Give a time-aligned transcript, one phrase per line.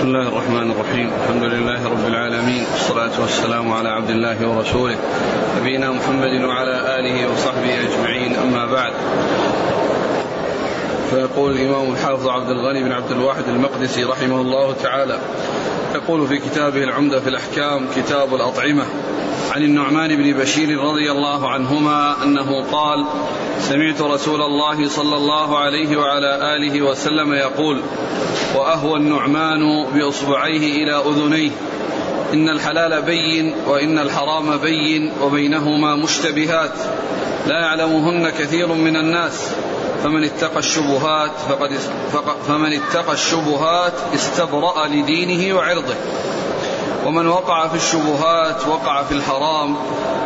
[0.00, 1.10] بسم الله الرحمن الرحيم.
[1.22, 2.64] الحمد لله رب العالمين.
[2.72, 4.96] والصلاة والسلام على عبد الله ورسوله.
[5.60, 8.36] نبينا محمد وعلى آله وصحبه أجمعين.
[8.36, 8.92] أما بعد.
[11.10, 15.18] فيقول الإمام الحافظ عبد الغني بن عبد الواحد المقدسي رحمه الله تعالى
[15.94, 18.84] يقول في كتابه العمدة في الأحكام كتاب الأطعمة
[19.50, 23.06] عن النعمان بن بشير رضي الله عنهما أنه قال
[23.60, 27.80] سمعت رسول الله صلى الله عليه وعلى آله وسلم يقول
[28.54, 31.50] وأهوى النعمان بإصبعيه إلى أذنيه
[32.32, 36.74] إن الحلال بين وإن الحرام بين وبينهما مشتبهات
[37.46, 39.54] لا يعلمهن كثير من الناس.
[40.04, 41.30] فمن اتقى الشبهات
[42.12, 45.94] فقد فمن اتقى الشبهات استبرأ لدينه وعرضه.
[47.06, 49.76] ومن وقع في الشبهات وقع في الحرام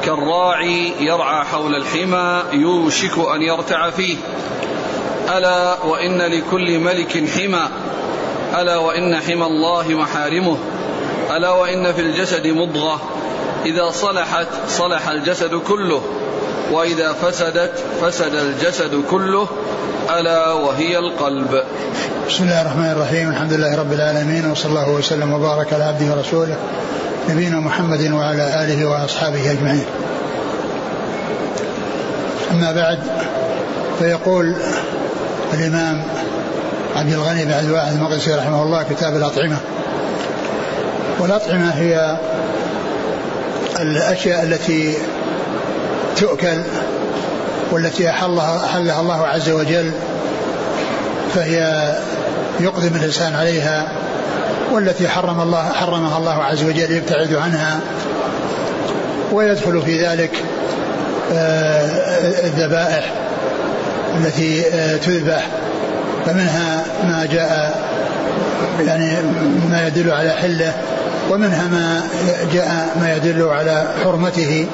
[0.05, 4.17] كالراعي يرعى حول الحمى يوشك أن يرتع فيه.
[5.37, 7.69] ألا وإن لكل ملك حمى.
[8.61, 10.59] ألا وإن حمى الله محارمه.
[11.37, 13.01] ألا وإن في الجسد مضغة.
[13.67, 16.03] إذا صلحت صلح الجسد كله.
[16.73, 19.49] وإذا فسدت فسد الجسد كله
[20.11, 21.63] ألا وهي القلب.
[22.29, 23.31] بسم الله الرحمن الرحيم.
[23.31, 26.57] الحمد لله رب العالمين وصلى الله وسلم وبارك على عبده ورسوله
[27.29, 29.87] نبينا محمد وعلى آله وأصحابه أجمعين.
[32.53, 32.99] أما بعد
[33.99, 34.55] فيقول
[35.55, 36.03] الإمام
[36.97, 39.57] عبد الغني بن عبد الواحد المقدسي رحمه الله كتاب الأطعمة.
[41.19, 42.19] والأطعمة هي
[43.81, 44.95] الأشياء التي
[46.17, 46.59] تؤكل
[47.73, 49.91] والتي أحلها, أحلها الله عز وجل
[51.35, 51.93] فهي
[52.61, 53.93] يقدم الإنسان عليها
[54.73, 57.81] والتي حرم الله حرمها الله عز وجل يبتعد عنها
[59.33, 60.31] ويدخل في ذلك
[61.33, 61.87] آه،
[62.47, 63.13] الذبائح
[64.21, 65.47] التي آه، تذبح
[66.27, 67.85] فمنها ما جاء
[68.81, 69.17] يعني
[69.71, 70.73] ما يدل على حله
[71.31, 72.03] ومنها ما
[72.53, 74.67] جاء ما يدل على حرمته.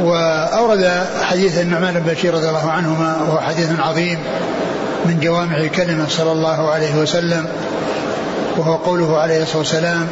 [0.00, 4.18] وأورد حديث النعمان بن بشير رضي الله عنهما وهو حديث عظيم
[5.04, 7.46] من جوامع كلمة صلى الله عليه وسلم
[8.56, 10.06] وهو قوله عليه الصلاة والسلام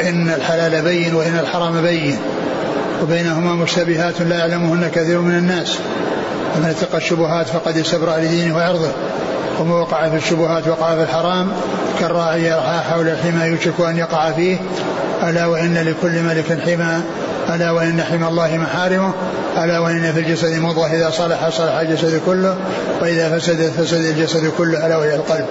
[0.00, 2.18] إن الحلال بين وإن الحرام بين
[3.02, 5.78] وبينهما مشتبهات لا يعلمهن كثير من الناس
[6.54, 8.90] فمن اتقى الشبهات فقد استبرأ لدينه وعرضه
[9.60, 11.48] ومن وقع في الشبهات وقع في الحرام
[12.00, 14.56] كالراعي يرعى حول الحمى يوشك أن يقع فيه
[15.22, 17.00] ألا وإن لكل ملك حمى
[17.48, 19.12] ألا وإن حمى الله محارمه
[19.58, 22.56] ألا وإن في الجسد مضغة إذا صلح صلح الجسد كله
[23.00, 25.46] وإذا فسد فسد الجسد كله ألا وهي القلب.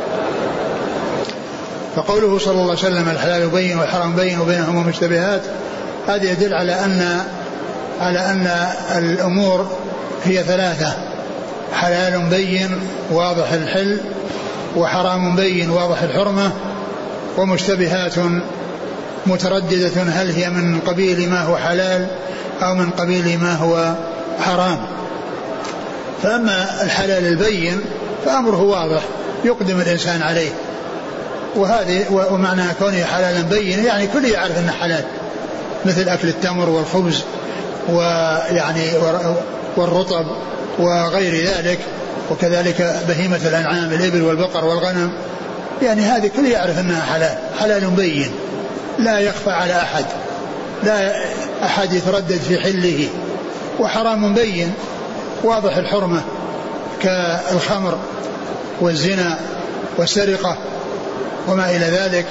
[1.95, 5.41] فقوله صلى الله عليه وسلم الحلال بين والحرام بين وبينهما مشتبهات
[6.07, 7.21] هذا يدل على أن
[8.01, 8.47] على أن
[8.97, 9.67] الأمور
[10.25, 10.93] هي ثلاثة.
[11.73, 12.69] حلال بين
[13.11, 13.97] واضح الحل
[14.75, 16.51] وحرام بين واضح الحرمة
[17.37, 18.15] ومشتبهات
[19.27, 22.07] مترددة هل هي من قبيل ما هو حلال
[22.61, 23.93] أو من قبيل ما هو
[24.39, 24.77] حرام؟
[26.23, 27.81] فأما الحلال البين
[28.25, 29.01] فأمره واضح
[29.45, 30.49] يقدم الإنسان عليه.
[31.55, 35.03] وهذه ومعنى كونه حلالا بين يعني كل يعرف أنه حلال
[35.85, 37.23] مثل أكل التمر والخبز
[37.89, 38.81] ويعني
[39.77, 40.25] والرطب
[40.79, 41.79] وغير ذلك
[42.31, 45.11] وكذلك بهيمة الأنعام الإبل والبقر والغنم.
[45.81, 48.31] يعني هذه كل يعرف أنها حلال حلال بين.
[48.99, 50.05] لا يخفى على أحد.
[50.83, 51.15] لا
[51.65, 53.09] أحد يتردد في حله.
[53.79, 54.73] وحرام بين.
[55.43, 56.21] واضح الحرمة
[57.01, 57.97] كالخمر
[58.81, 59.39] والزنا
[59.97, 60.57] والسرقة
[61.47, 62.25] وما إلى ذلك.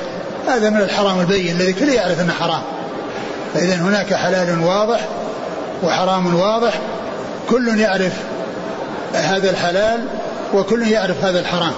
[0.49, 2.63] هذا من الحرام البين الذي كل يعرف أنه حرام.
[3.55, 5.01] فإذا هناك حلال واضح
[5.83, 6.81] وحرام واضح.
[7.51, 8.13] كل يعرف
[9.15, 10.07] هذا الحلال
[10.55, 11.73] وكل يعرف هذا الحرام.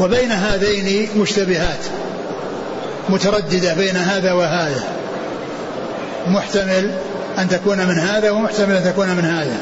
[0.00, 1.78] وبين هذين مشتبهات.
[3.08, 4.82] مترددة بين هذا وهذا.
[6.26, 6.90] محتمل
[7.38, 9.56] أن تكون من هذا ومحتمل أن تكون من هذا.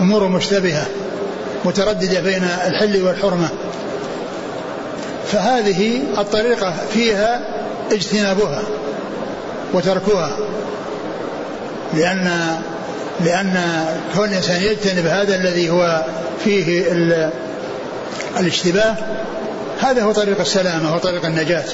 [0.00, 0.86] أمور مشتبهة
[1.64, 3.48] مترددة بين الحل والحرمة.
[5.32, 7.40] فهذه الطريقة فيها
[7.92, 8.62] اجتنابها
[9.72, 10.30] وتركها.
[11.94, 12.30] لأن
[13.24, 16.04] لأن كون الإنسان يجتنب هذا الذي هو
[16.44, 16.92] فيه
[18.40, 18.94] الاشتباه
[19.80, 21.64] هذا هو طريق السلامة وطريق النجاة.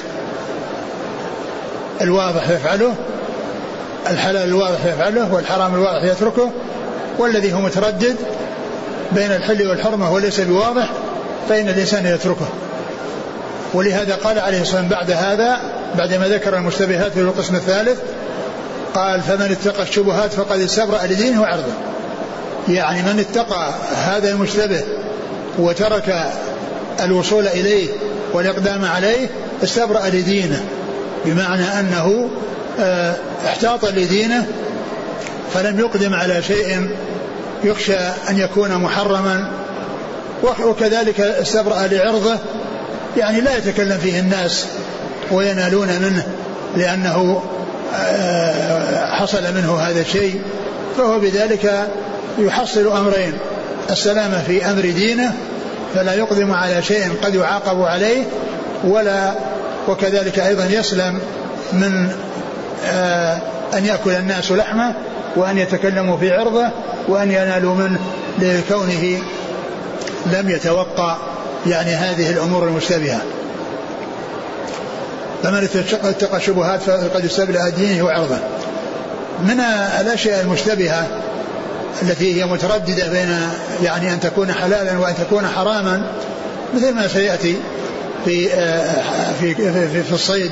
[2.03, 2.95] الواضح يفعله
[4.09, 6.51] الحلال الواضح يفعله والحرام الواضح يتركه
[7.17, 8.15] والذي هو متردد
[9.11, 10.89] بين الحل والحرمة وليس بواضح
[11.49, 12.47] فإن الإنسان يتركه.
[13.73, 15.59] ولهذا قال عليه الصلاة والسلام بعد هذا
[15.97, 17.99] بعدما ذكر المشتبهات في القسم الثالث
[18.95, 21.73] قال فمن اتقى الشبهات فقد استبرأ لدينه وعرضه.
[22.69, 24.81] يعني من اتقى هذا المشتبه
[25.59, 26.31] وترك
[26.99, 27.89] الوصول إليه
[28.33, 29.27] والإقدام عليه
[29.63, 30.63] استبرأ لدينه.
[31.25, 32.29] بمعنى أنه
[32.79, 33.15] آه،
[33.45, 34.45] احتاط لدينه
[35.53, 36.89] فلم يقدم على شيء
[37.63, 37.97] يخشى
[38.29, 39.51] أن يكون محرما
[40.63, 42.35] وكذلك استبرأ لعرضه.
[43.17, 44.65] يعني لا يتكلم فيه الناس
[45.31, 46.27] وينالون منه
[46.77, 47.43] لأنه
[47.95, 50.41] آه، حصل منه هذا الشيء
[50.97, 51.87] فهو بذلك
[52.39, 53.33] يحصل أمرين
[53.89, 55.33] السلامة في أمر دينه
[55.95, 58.23] فلا يقدم على شيء قد يعاقب عليه
[58.83, 59.33] ولا
[59.87, 61.19] وكذلك أيضا يسلم
[61.73, 62.11] من
[62.85, 63.41] آه،
[63.73, 64.93] أن يأكل الناس لحمه
[65.35, 66.69] وأن يتكلموا في عرضه
[67.07, 67.99] وأن ينالوا منه
[68.39, 69.19] لكونه
[70.25, 71.17] لم يتوقع
[71.67, 73.21] يعني هذه الأمور المشتبهة.
[75.43, 75.67] فمن
[76.03, 78.37] اتقى الشبهات فقد استبلى دينه وعرضه.
[79.41, 79.59] من
[79.99, 81.07] الأشياء المشتبهة
[82.01, 83.39] التي هي مترددة بين
[83.83, 86.07] يعني أن تكون حلالا وأن تكون حراما
[86.75, 87.57] مثل ما سيأتي
[88.25, 88.49] في
[89.39, 90.51] في في, في الصيد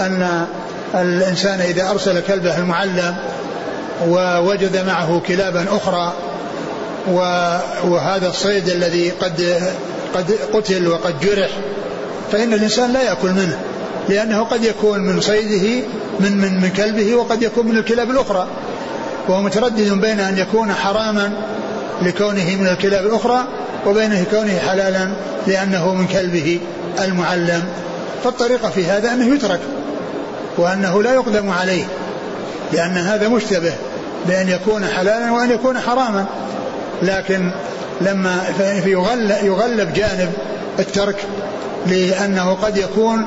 [0.00, 0.46] أن
[0.94, 3.16] الإنسان إذا أرسل كلبه المعلم
[4.08, 6.12] ووجد معه كلابا أخرى
[7.84, 9.60] وهذا الصيد الذي قد
[10.14, 11.50] قد قتل وقد جرح
[12.32, 13.58] فإن الإنسان لا يأكل منه
[14.08, 15.86] لأنه قد يكون من صيده
[16.20, 18.46] من من من كلبه وقد يكون من الكلاب الأخرى.
[19.28, 21.32] وهو متردد بين أن يكون حراما
[22.02, 23.44] لكونه من الكلاب الأخرى
[23.86, 25.08] وبين كونه حلالا
[25.46, 26.60] لأنه من كلبه.
[27.00, 27.62] المعلم
[28.24, 29.60] فالطريقة في هذا أنه يترك
[30.58, 31.84] وأنه لا يقدم عليه
[32.72, 33.72] لأن هذا مشتبه
[34.26, 36.26] بأن يكون حلالا وأن يكون حراما.
[37.02, 37.52] لكن
[38.00, 38.44] لما
[39.42, 40.32] يغلب, جانب
[40.78, 41.16] الترك
[41.86, 43.26] لأنه قد يكون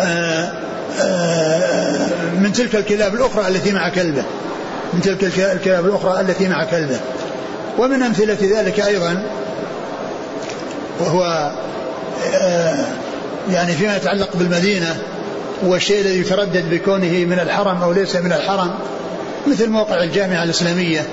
[0.00, 0.52] آه،
[1.00, 2.08] آه،
[2.38, 4.24] من تلك الكلاب الأخرى التي مع كلبه
[4.92, 7.00] من تلك الكلاب الأخرى التي مع كلبه.
[7.78, 9.22] ومن أمثلة ذلك أيضا
[11.00, 11.50] وهو
[13.50, 14.96] يعني فيما يتعلق بالمدينة
[15.62, 18.70] والشيء الذي يتردد بكونه من الحرم أو ليس من الحرم
[19.46, 21.06] مثل موقع الجامعة الإسلامية.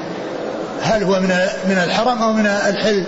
[0.81, 1.29] هل هو من
[1.69, 3.03] من الحرم أو من الحل؟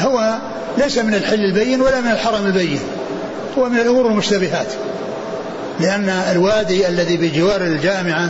[0.00, 0.38] هو
[0.78, 2.80] ليس من الحل البين ولا من الحرم البين
[3.58, 4.66] هو من الأمور المشتبهات.
[5.80, 8.28] لأن الوادي الذي بجوار الجامعة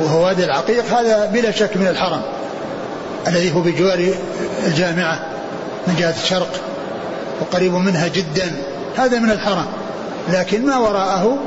[0.00, 2.22] وهو وادي العقيق هذا بلا شك من الحرم
[3.28, 4.14] الذي هو بجوار
[4.66, 5.26] الجامعة
[5.86, 6.60] من جهة الشرق.
[7.40, 8.52] وقريب منها جدا
[8.96, 9.66] هذا من الحرم
[10.32, 11.38] لكن ما وراءه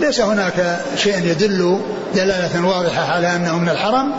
[0.00, 1.80] ليس هناك شيء يدل
[2.14, 4.12] دلالة واضحة على أنه من الحرم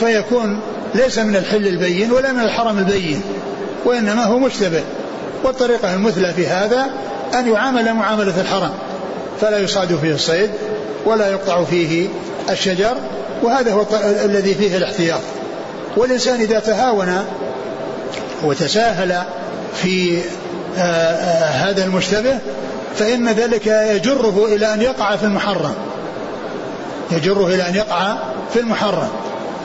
[0.00, 0.60] فيكون
[0.94, 3.22] ليس من الحل البين ولا من الحرم البين
[3.84, 4.82] وإنما هو مشتبه.
[5.44, 6.90] والطريقة المثلى في هذا
[7.34, 8.70] أن يعامل معاملة الحرم
[9.40, 10.50] فلا يصاد فيه الصيد
[11.06, 12.08] ولا يقطع فيه
[12.50, 12.96] الشجر
[13.42, 13.84] وهذا هو
[14.24, 15.20] الذي فيه الاحتياط.
[15.96, 17.24] والإنسان إذا تهاون
[18.44, 19.22] وتساهل
[19.82, 20.20] في
[21.52, 22.38] هذا المشتبه
[22.96, 25.74] فإن ذلك يجره إلى أن يقع في المحرم.
[27.10, 28.16] يجره إلى أن يقع
[28.52, 29.08] في المحرم.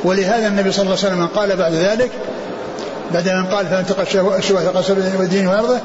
[0.04, 2.12] ولهذا النبي صلى الله عليه وسلم قال بعد ذلك
[3.14, 4.04] بعد أن قال فمن تقى
[4.38, 5.80] الشبهات فقد والدين وعرضه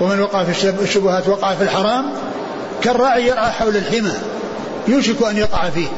[0.00, 2.04] ومن وقع في الشبهات وقع في الحرام
[2.82, 4.12] كالراعي يرعى حول الحمى.
[4.88, 5.88] يوشك أن يقع فيه.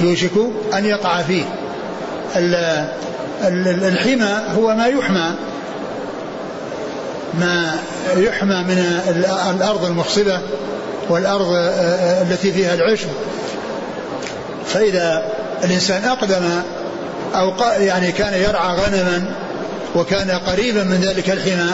[0.00, 0.32] يوشك
[0.74, 1.44] أن يقع فيه.
[3.88, 5.30] الحمى هو ما يحمى.
[7.34, 7.76] ما
[8.16, 9.00] يحمى من
[9.50, 10.40] الأرض المخصبة
[11.08, 13.08] والأرض آه، التي فيها العشب.
[14.66, 15.32] فإذا
[15.64, 16.62] الإنسان أقدم
[17.34, 19.34] أو يعني كان يرعى غنما
[19.94, 21.70] وكان قريبا من ذلك الحمى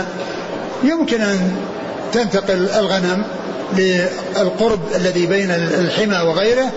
[0.84, 1.56] يمكن أن
[2.12, 3.22] تنتقل الغنم
[3.76, 6.70] للقرب الذي بين الحمى وغيره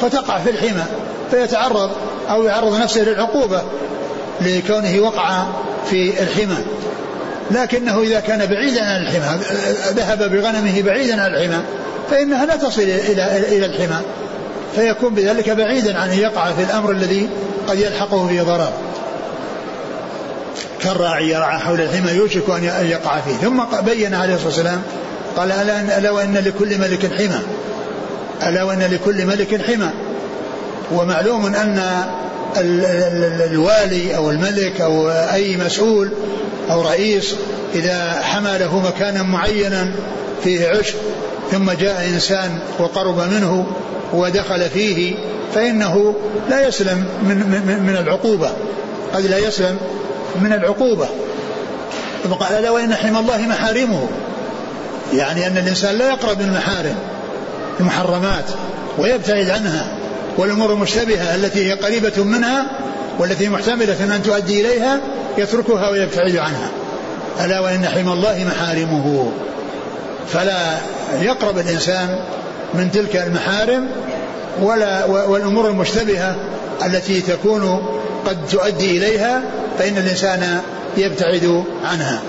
[0.00, 0.84] فتقع في الحمى
[1.30, 1.90] فيتعرض
[2.30, 3.62] أو يعرض نفسه للعقوبة
[4.40, 5.44] لكونه وقع
[5.90, 6.56] في الحمى.
[7.50, 9.40] لكنه إذا كان بعيدا عن الحمى
[9.90, 11.62] ذهب بغنمه بعيدا عن الحمى
[12.10, 14.00] فإنها لا تصل إلى إلى الحمى
[14.74, 17.28] فيكون بذلك بعيدا عن أن يقع في الأمر الذي
[17.68, 18.72] قد يلحقه به ضرر.
[20.80, 23.32] كالراعي يرعى حول الحمى يوشك أن يقع فيه.
[23.32, 24.82] ثم بين عليه الصلاة والسلام
[25.36, 27.40] قال ألا, ألا وإن لكل ملك حمى.
[28.42, 29.90] ألا وإن لكل ملك حمى.
[30.92, 31.82] ومعلوم أن
[32.56, 36.10] الوالي أو الملك أو أي مسؤول
[36.70, 37.34] أو رئيس
[37.74, 39.92] إذا حمى له مكانا معينا
[40.44, 40.94] فيه عشب
[41.50, 43.66] ثم جاء إنسان وقرب منه
[44.12, 45.14] ودخل فيه
[45.54, 46.14] فإنه
[46.50, 48.50] لا يسلم من, من, من العقوبة
[49.14, 49.78] قد لا يسلم
[50.40, 51.08] من العقوبة.
[52.24, 54.08] ثم قال لا وإن حمى الله محارمه؟
[55.12, 56.94] يعني أن الإنسان لا يقرب من المحارم
[57.80, 58.44] المحرمات
[58.98, 59.96] ويبتعد عنها.
[60.38, 62.66] والأمور المشتبهة التي هي قريبة منها
[63.18, 65.00] والتي محتملة أن تؤدي إليها
[65.38, 66.68] يتركها ويبتعد عنها.
[67.44, 69.32] ألا وإن حمى الله محارمه.
[70.28, 70.78] فلا
[71.20, 72.18] يقرب الإنسان
[72.74, 73.88] من تلك المحارم
[74.62, 76.36] ولا والأمور المشتبهة
[76.86, 77.82] التي تكون
[78.26, 79.42] قد تؤدي إليها
[79.78, 80.60] فإن الإنسان
[80.96, 82.20] يبتعد عنها.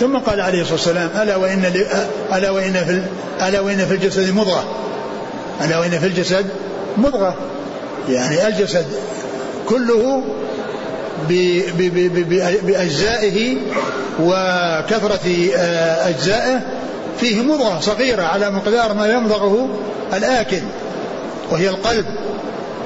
[0.00, 1.84] ثم قال عليه الصلاة والسلام ألا وإن
[2.32, 3.02] ألا وإن في
[3.48, 4.64] ألا وإن في الجسد مضغة.
[5.64, 6.46] ألا وإن في الجسد
[6.96, 7.34] مضغة.
[8.08, 8.86] يعني الجسد
[9.68, 10.22] كله
[12.62, 13.56] بأجزائه
[14.20, 16.60] وكثرة آه، أجزائه
[17.20, 19.68] فيه مضغة صغيرة على مقدار ما يمضغه
[20.14, 20.60] الآكل
[21.50, 22.06] وهي القلب.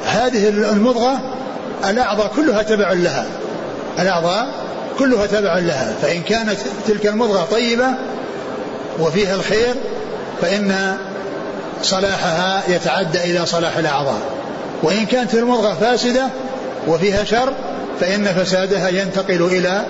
[0.06, 1.20] هذه المضغة
[1.90, 3.26] الأعضاء كلها تبع لها.
[3.98, 4.46] الأعضاء
[4.98, 5.94] كلها تبع لها.
[6.02, 7.86] فإن كانت تلك المضغة طيبة
[9.00, 9.74] وفيها الخير
[10.42, 10.96] فإن
[11.82, 14.20] صلاحها يتعدى إلى صلاح الأعضاء.
[14.82, 16.26] وإن كانت المضغة فاسدة
[16.88, 17.52] وفيها شر
[18.00, 19.84] فإن فسادها ينتقل إلى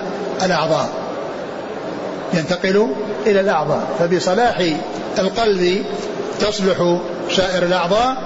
[0.45, 0.89] الأعضاء.
[2.33, 2.87] ينتقل
[3.25, 3.87] إلى الأعضاء.
[3.99, 4.63] فبصلاح
[5.19, 5.83] القلب
[6.39, 6.97] تصلح
[7.35, 8.17] سائر الأعضاء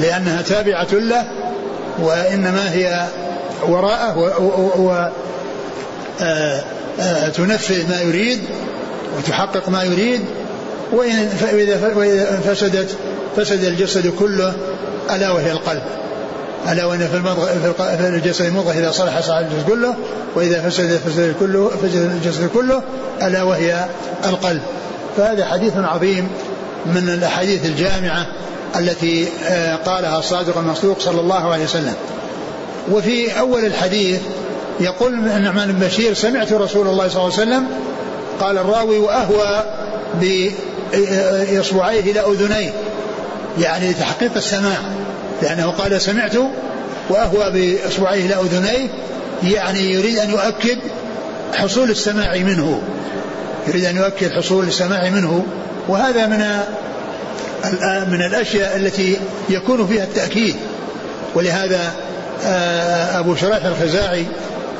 [0.00, 1.24] لأنها تابعة له
[1.98, 3.06] وإنما هي
[3.68, 4.18] وراءه
[4.78, 5.08] و
[6.20, 6.62] آه،
[7.00, 8.40] آه، تنفذ ما يريد
[9.18, 10.20] وتحقق ما يريد.
[10.92, 11.28] وإن
[11.96, 12.96] وإذا فسدت
[13.36, 14.54] فسد الجسد كله
[15.14, 15.82] ألا وهي القلب.
[16.72, 17.46] ألا وإن في, المضغ
[17.96, 19.94] في الجسد المضغة إذا صلح صلح الجسد كله
[20.34, 22.82] وإذا فسد فسد كله فسد الجسد كله
[23.22, 23.84] ألا وهي
[24.24, 24.62] القلب.
[25.16, 26.28] فهذا حديث عظيم
[26.86, 28.26] من الأحاديث الجامعة
[28.76, 31.94] التي آه، قالها الصادق المصدوق صلى الله عليه وسلم.
[32.92, 34.20] وفي أول الحديث
[34.80, 37.66] يقول النعمان بن بشير سمعت رسول الله صلى الله عليه وسلم
[38.40, 39.64] قال الراوي وأهوى
[40.20, 42.72] بإصبعيه إلى أذنيه
[43.60, 44.78] يعني لتحقيق السماع
[45.42, 46.36] لأنه قال سمعت
[47.08, 48.88] وأهوى بإصبعيه إلى أذنيه
[49.42, 50.78] يعني يريد أن يؤكد
[51.54, 52.82] حصول السماع منه.
[53.68, 55.46] يريد أن يؤكد حصول السماع منه.
[55.88, 56.38] وهذا من
[58.12, 59.18] من الأشياء التي
[59.48, 60.56] يكون فيها التأكيد.
[61.34, 61.92] ولهذا
[62.46, 64.26] آه، أبو شريح الخزاعي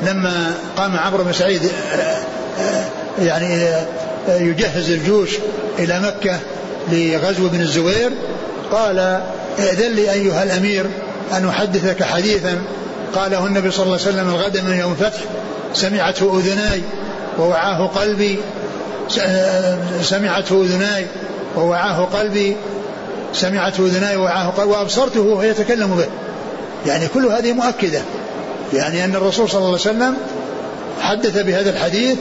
[0.01, 1.97] لما قام عمرو بن سعيد آه،
[2.61, 2.85] آه،
[3.21, 3.67] يعني
[4.27, 5.29] يجهز الجيوش
[5.79, 6.39] إلى مكة
[6.91, 8.11] لغزو بن الزبير
[8.71, 9.21] قال
[9.59, 10.85] ائذن لي أيها الأمير
[11.33, 12.61] أن أحدثك حديثا.
[13.15, 15.19] قاله النبي صلى الله عليه وسلم الغد من يوم الفتح
[15.73, 16.81] سمعته أذناي
[17.39, 18.39] ووعاه قلبي.
[20.01, 21.05] سمعته أذناي
[21.57, 22.55] ووعاه قلبي.
[23.33, 24.71] سمعته أذناي ووعاه قلبي.
[24.71, 26.07] وأبصرته وهو يتكلم به.
[26.85, 28.01] يعني كل هذه مؤكدة.
[28.73, 30.17] يعني أن الرسول صلى الله عليه وسلم
[31.01, 32.17] حدث بهذا الحديث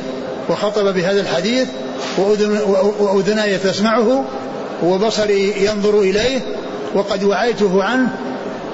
[0.48, 1.68] وخطب بهذا الحديث
[2.98, 4.24] وأذناي تسمعه
[4.84, 6.40] وبصري ينظر إليه
[6.94, 8.08] وقد وعيته عنه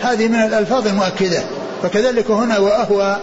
[0.03, 1.43] هذه من الألفاظ المؤكدة.
[1.83, 3.17] فكذلك هنا وأهوى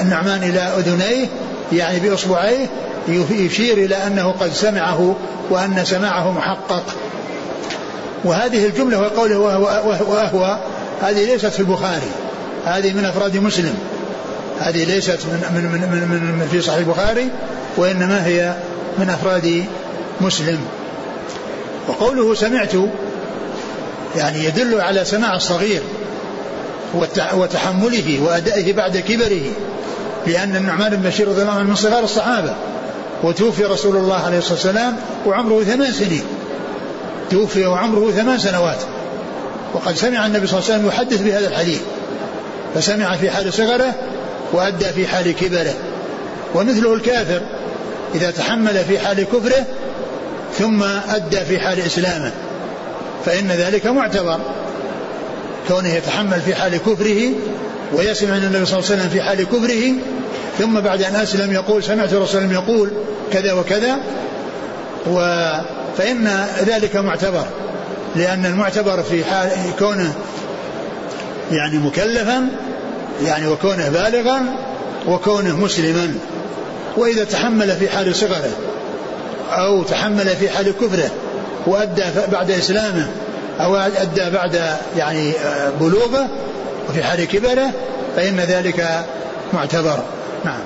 [0.00, 1.26] النعمان إلى أذنيه
[1.72, 2.66] يعني بإصبعيه
[3.30, 5.16] يشير إلى أنه قد سمعه
[5.50, 6.82] وأن سماعه محقق.
[8.24, 9.38] وهذه الجملة وقوله
[10.08, 10.58] وأهوى
[11.02, 12.10] هذه ليست في البخاري
[12.64, 13.74] هذه من أفراد مسلم.
[14.60, 17.28] هذه ليست من من من من, من, في صحيح البخاري
[17.76, 18.54] وإنما هي
[18.98, 19.64] من أفراد
[20.20, 20.58] مسلم.
[21.88, 22.72] وقوله سمعت
[24.16, 25.82] يعني يدل على سماع الصغير
[27.34, 29.42] وتحمله وأدائه بعد كبره
[30.26, 32.54] لأن النعمان بن بشير رضي الله عنه من صغار الصحابة.
[33.22, 36.22] وتوفي رسول الله عليه الصلاة والسلام وعمره ثمان سنين.
[37.30, 38.78] توفي وعمره ثمان سنوات.
[39.74, 41.80] وقد سمع النبي صلى الله عليه وسلم يحدث بهذا الحديث.
[42.74, 43.94] فسمع في حال صغره
[44.52, 45.74] وأدى في حال كبره.
[46.54, 47.40] ومثله الكافر
[48.14, 49.66] إذا تحمل في حال كفره
[50.58, 52.32] ثم أدى في حال إسلامه
[53.24, 54.40] فإن ذلك معتبر.
[55.68, 57.32] كونه يتحمل في حال كفره
[57.92, 59.92] ويسمع أن النبي صلى الله عليه وسلم في حال كفره
[60.58, 62.90] ثم بعد أن أسلم يقول سمعت الرسول يقول
[63.32, 63.98] كذا وكذا
[65.06, 65.20] و
[65.98, 67.44] فإن ذلك معتبر
[68.16, 70.14] لأن المعتبر في حال كونه
[71.52, 72.48] يعني مكلفا
[73.24, 74.40] يعني وكونه بالغا
[75.06, 76.14] وكونه مسلما.
[76.96, 78.50] وإذا تحمل في حال صغره
[79.50, 81.10] أو تحمل في حال كفره
[81.66, 83.10] وأدى بعد إسلامه
[83.60, 86.28] أو أدى بعد يعني آه، بلوغه
[86.88, 87.70] وفي حال كبره
[88.16, 89.04] فإن ذلك
[89.52, 89.98] معتبر.
[90.44, 90.60] نعم.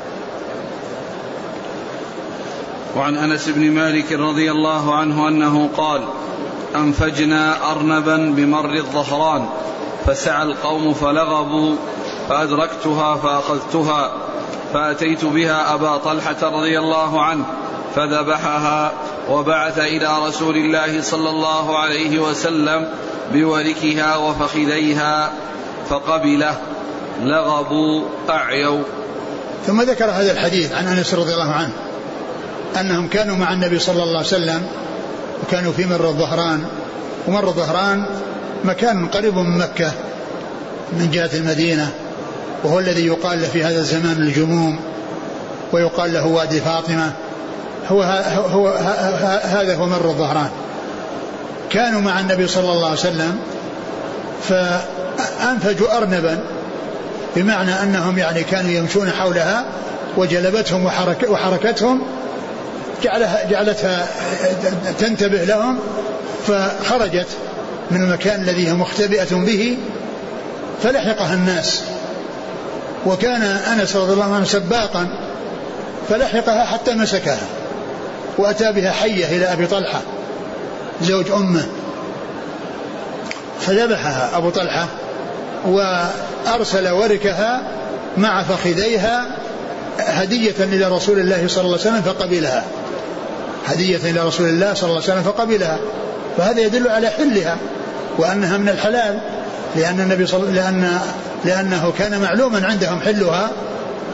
[2.97, 6.03] وعن أنس بن مالك رضي الله عنه أنه قال
[6.77, 9.47] أنفجنا أرنبا بمر الظهران
[10.07, 11.77] فسعى القوم فلغبوا
[12.29, 14.13] فأدركتها فأخذتها
[14.75, 17.45] فأتيت بها أبا طلحة رضي الله عنه
[17.97, 18.93] فذبحها
[19.31, 22.89] وبعث إلى رسول الله صلى الله عليه وسلم
[23.33, 25.33] بوركها وفخذيها
[25.89, 26.57] فقبله
[27.23, 28.83] لغبوا اعيوا
[29.67, 31.73] ثم ذكر هذا الحديث عن أنس رضي الله عنه
[32.81, 34.63] أنهم كانوا مع النبي صلى الله عليه وسلم
[35.43, 36.65] وكانوا في مر الظهران
[37.29, 38.05] ومر الظهران
[38.65, 39.93] مكان قريب من مكة
[40.93, 41.91] من جهة المدينة
[42.65, 44.81] وهو الذي يقال له في هذا الزمان الجموم
[45.73, 47.13] ويقال له وادي فاطمة
[47.89, 48.03] هو,
[48.53, 48.69] هو
[49.45, 50.51] هذا هو مر الظهران.
[51.71, 53.39] كانوا مع النبي صلى الله عليه وسلم
[54.49, 56.39] فأنفجوا أرنبا
[57.37, 59.65] بمعنى أنهم يعني كانوا يمشون حولها
[60.17, 62.03] وجلبتهم وحرك وحركتهم
[63.03, 64.07] جعلها جعلتها
[64.99, 65.79] تنتبه لهم
[66.47, 67.27] فخرجت
[67.91, 69.79] من المكان الذي هي مختبئة به
[70.83, 71.81] فلحقها الناس.
[73.07, 75.09] وكان أنس رضي الله عنه سباقا
[76.09, 77.39] فلحقها حتى مسكها.
[78.39, 80.01] وأتى بها حية إلى أبي طلحة
[81.03, 81.67] زوج أمه.
[83.61, 84.87] فذبحها أبو طلحة
[85.67, 87.63] وأرسل وركها
[88.17, 89.27] مع فخذيها
[89.99, 92.65] هدية إلى رسول الله صلى الله عليه وسلم فقبلها.
[93.67, 95.79] هدية إلى رسول الله صلى الله عليه وسلم فقبلها.
[96.37, 97.57] فهذا يدل على حلها
[98.19, 99.21] وأنها من الحلال
[99.77, 100.99] لأن النبي صلى لأن
[101.45, 103.51] لأنه كان معلوما عندهم حلها.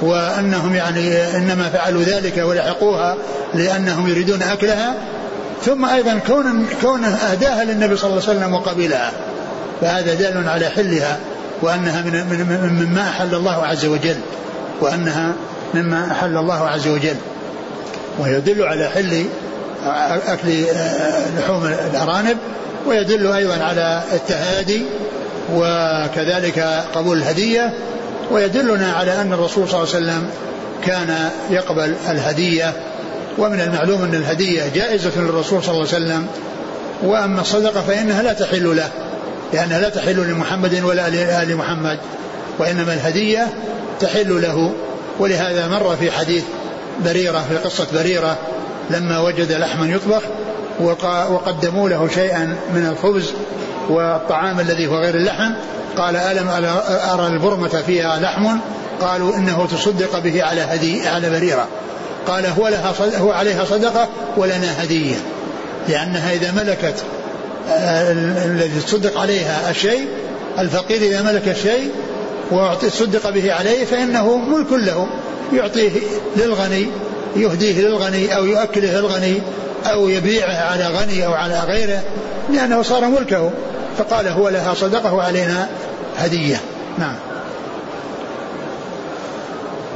[0.03, 3.17] وأنهم يعني إنما فعلوا ذلك ولحقوها
[3.55, 4.95] لأنهم يريدون أكلها
[5.65, 9.13] ثم أيضا كون كونه أهداها للنبي صلى الله عليه وسلم وقبلها
[9.81, 11.19] فهذا دال على حلها
[11.63, 14.17] وأنها من من مما أحل الله عز وجل
[14.81, 15.35] وأنها
[15.75, 17.17] مما أحل الله عز وجل
[18.19, 19.25] ويدل على حل
[20.29, 20.65] أكل
[21.39, 22.37] لحوم الأرانب
[22.87, 24.83] ويدل أيضا على التهادي
[25.55, 27.73] وكذلك قبول الهدية
[28.31, 30.31] ويدلنا على أن الرسول صلى الله عليه وسلم
[30.85, 32.73] كان يقبل الهدية
[33.39, 36.27] ومن المعلوم أن الهدية جائزة للرسول صلى الله عليه وسلم
[37.03, 38.89] وأما الصدقة فإنها لا تحل له
[39.53, 41.99] لأنها لا تحل لمحمد ولا لآل محمد
[42.59, 43.47] وإنما الهدية
[44.01, 44.73] تحل له.
[45.19, 46.43] ولهذا مر في حديث
[47.05, 48.39] بريرة في قصة بريرة
[48.91, 50.23] لما وجد لحما يطبخ
[51.31, 53.33] وقدموا له شيئا من الخبز
[53.89, 55.53] والطعام الذي هو غير اللحم.
[55.97, 56.49] قال ألم
[57.13, 58.59] أرى البرمة فيها لحم؟
[59.01, 61.69] قالوا إنه تصدق به على هدي على بريرة.
[62.27, 65.17] قال هو لها هو عليها صدقة ولنا هدية.
[65.89, 67.05] لأنها إذا ملكت
[67.71, 68.13] آه،
[68.45, 70.09] الذي تصدق عليها الشيء
[70.59, 71.91] الفقير إذا ملك الشيء
[72.51, 75.07] وصدق به عليه فإنه ملك له.
[75.53, 75.91] يعطيه
[76.37, 76.87] للغني
[77.37, 79.43] يهديه للغني أو يؤكله الغني
[79.87, 82.03] أو يبيعه على غني أو على غيره
[82.51, 83.51] لأنه صار ملكه.
[83.99, 85.69] فقال هو لها صدقة وعلينا
[86.17, 86.61] هدية.
[86.99, 87.15] نعم.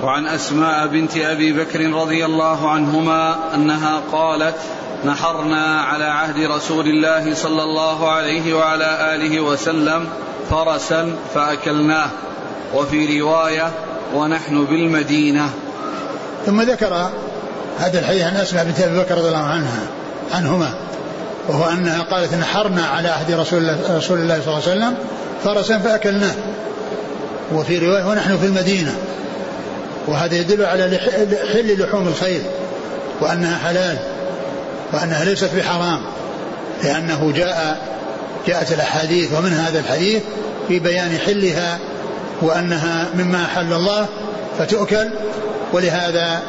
[0.03, 4.55] وعن أسماء بنت أبي بكر رضي الله عنهما أنها قالت
[5.05, 10.09] نحرنا على عهد رسول الله صلى الله عليه وعلى آله وسلم
[10.51, 12.09] فرسا فأكلناه.
[12.75, 13.71] وفي رواية
[14.15, 15.51] ونحن بالمدينة.
[16.47, 17.11] ثم ذكر
[17.79, 19.81] هذا الحديث عن أسماء بنت أبي بكر رضي الله عنها
[20.35, 20.71] عنهما
[21.49, 24.95] وهو أنها قالت نحرنا على عهد رسول الله رسول الله صلى الله عليه وسلم
[25.45, 26.35] فرسا فأكلناه.
[27.53, 28.95] وفي رواية ونحن في المدينة.
[30.07, 30.99] وهذا يدل على
[31.53, 32.43] حل لحوم الخيل
[33.21, 33.99] وأنها حلال
[34.93, 36.03] وأنها ليست بحرام
[36.85, 37.83] لأنه جاء
[38.47, 40.23] جاءت الأحاديث ومن هذا الحديث
[40.69, 41.79] في بيان حلها
[42.43, 44.07] وأنها مما أحل الله
[44.59, 45.11] فتؤكل
[45.73, 46.43] ولهذا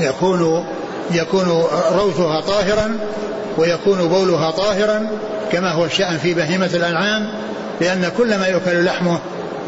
[0.00, 0.64] يكون
[1.10, 2.98] يكون روثها طاهرا
[3.58, 5.08] ويكون بولها طاهرا
[5.52, 7.28] كما هو الشأن في بهيمة الأنعام
[7.80, 9.18] لأن كل ما يؤكل لحمه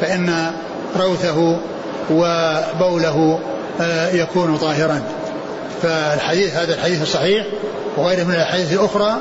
[0.00, 0.52] فإن
[0.96, 1.58] روثه
[2.10, 3.40] وبوله
[3.80, 5.02] آه، يكون طاهرا.
[5.82, 7.46] فالحديث هذا الحديث الصحيح
[7.96, 9.16] وغيره من الأحاديث الأخرى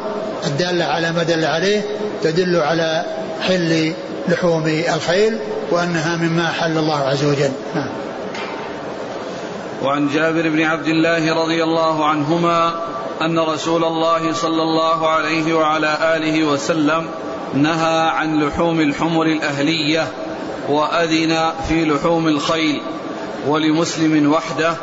[0.48, 1.82] الدالة على ما دل عليه
[2.24, 3.06] تدل على
[3.42, 3.94] حل
[4.28, 5.38] لحوم الخيل
[5.72, 7.52] وأنها مما حل الله عز وجل.
[7.76, 7.90] نعم.
[9.84, 12.74] وعن جابر بن عبد الله رضي الله عنهما
[13.22, 17.08] أن رسول الله صلى الله عليه وعلى آله وسلم
[17.54, 20.08] نهى عن لحوم الحمر الأهلية
[20.70, 22.82] وأذن في لحوم الخيل.
[23.48, 24.74] ولمسلم وحده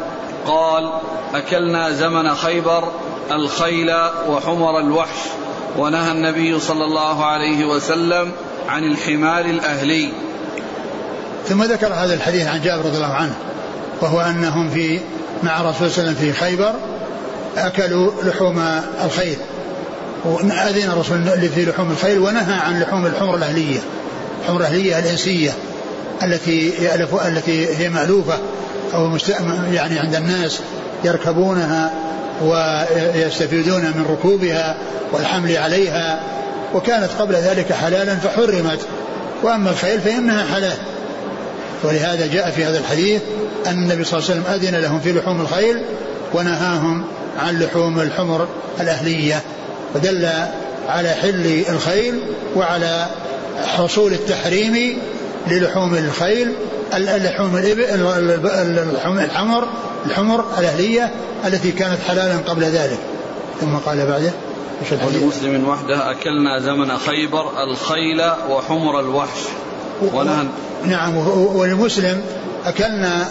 [0.46, 0.90] قال
[1.35, 2.92] أكلنا زمن خيبر
[3.30, 3.92] الخيل
[4.28, 5.18] وحمر الوحش.
[5.78, 8.33] ونهى النبي صلى الله عليه وسلم
[8.68, 10.12] عن الحمار الأهلي.
[11.44, 13.37] ثم ذكر هذا الحديث عن جابر رضي الله عنه.
[14.05, 15.01] وهو أنهم في
[15.43, 16.73] مع رسول صلى الله عليه وسلم في خيبر
[17.57, 18.64] أكلوا لحوم
[19.05, 19.37] الخيل.
[20.25, 23.81] وأذن الرسول في لحوم الخيل ونهى عن لحوم الحمر الأهلية
[24.43, 25.51] الحمر الأهلية الإنسية
[26.23, 26.73] التي
[27.29, 28.38] التي هي مألوفة
[28.95, 29.19] أو
[29.73, 30.61] يعني عند الناس
[31.05, 31.93] يركبونها
[32.43, 34.77] ويستفيدون من ركوبها
[35.12, 36.21] والحمل عليها.
[36.75, 38.79] وكانت قبل ذلك حلالا فحرمت.
[39.43, 40.77] وأما الخيل فإنها حلال.
[41.85, 43.23] ولهذا جاء في هذا الحديث
[43.66, 45.83] أن النبي صلى الله عليه وسلم أذن لهم في لحوم الخيل
[46.35, 47.05] ونهاهم
[47.38, 48.49] عن لحوم الحمر
[48.81, 49.42] الأهلية
[49.94, 50.29] ودل
[50.88, 52.20] على حل الخيل
[52.57, 53.07] وعلى
[53.64, 54.99] حصول التحريم
[55.47, 56.53] للحوم الخيل
[56.94, 57.57] اللحوم
[59.18, 59.68] الحمر
[60.07, 61.11] الحمر الأهلية
[61.47, 62.99] التي كانت حلالا قبل ذلك.
[63.61, 64.33] ثم قال بعده
[65.07, 69.40] ولمسلم وحده أكلنا زمن خيبر الخيل وحمر الوحش.
[70.02, 70.44] ونهى
[70.85, 71.16] نعم
[71.57, 72.20] ولمسلم
[72.66, 73.28] أكلنا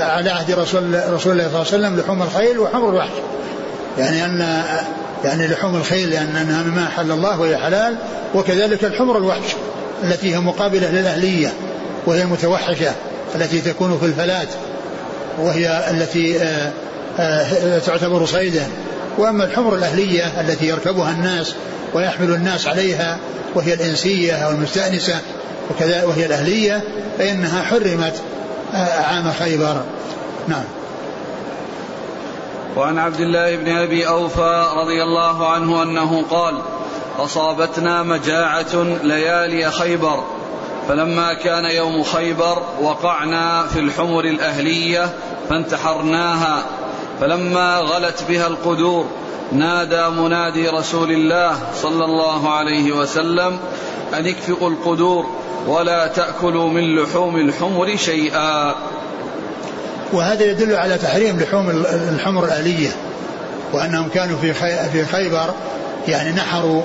[0.00, 3.10] على عهد رسول رسول الله صلى الله عليه وسلم لحوم الخيل وحمر الوحش.
[3.98, 4.62] يعني أن
[5.24, 7.96] يعني لحوم الخيل لأنها مما حل الله وهي حلال
[8.34, 9.56] وكذلك الحمر الوحش
[10.04, 11.52] التي هي مقابلة للأهلية
[12.06, 12.92] وهي المتوحشة
[13.34, 14.48] التي تكون في الفلات
[15.38, 16.72] وهي التي آه،
[17.18, 18.66] آه، تعتبر صيدا.
[19.18, 21.54] وأما الحمر الأهلية التي يركبها الناس
[21.94, 23.18] ويحمل الناس عليها
[23.54, 25.14] وهي الإنسية أو المستأنسة
[25.70, 26.82] وكذا وهي الأهلية
[27.18, 28.22] فإنها حرمت
[28.74, 29.82] آه، عام خيبر.
[30.48, 30.64] نعم.
[32.76, 36.54] وعن عبد الله بن أبي أوفى رضي الله عنه أنه قال
[37.18, 40.24] أصابتنا مجاعة ليالي خيبر
[40.88, 45.10] فلما كان يوم خيبر وقعنا في الحمر الأهلية
[45.48, 46.62] فانتحرناها
[47.20, 49.06] فلما غلت بها القدور
[49.52, 53.58] نادى منادي رسول الله صلى الله عليه وسلم
[54.14, 55.26] أن اكفئوا القدور
[55.66, 58.74] ولا تأكلوا من لحوم الحمر شيئا.
[60.12, 61.70] وهذا يدل على تحريم لحوم
[62.14, 62.90] الحمر الآلية
[63.72, 64.54] وأنهم كانوا في
[64.92, 65.54] في خيبر
[66.08, 66.82] يعني نحروا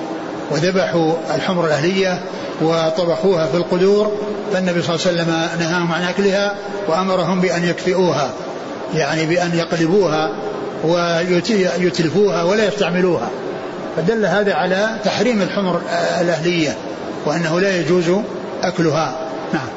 [0.50, 2.22] وذبحوا الحمر الأهلية
[2.62, 4.12] وطبخوها في القدور
[4.52, 6.56] فالنبي صلى الله عليه وسلم نهاهم عن أكلها
[6.88, 8.30] وأمرهم بأن يكفئوها
[8.94, 10.32] يعني بأن يقلبوها
[10.84, 13.30] ويتلفوها ولا يستعملوها.
[13.96, 15.80] فدل هذا على تحريم الحمر
[16.20, 16.76] الأهلية
[17.26, 18.04] وأنه لا يجوز
[18.62, 19.28] أكلها.
[19.52, 19.68] نعم.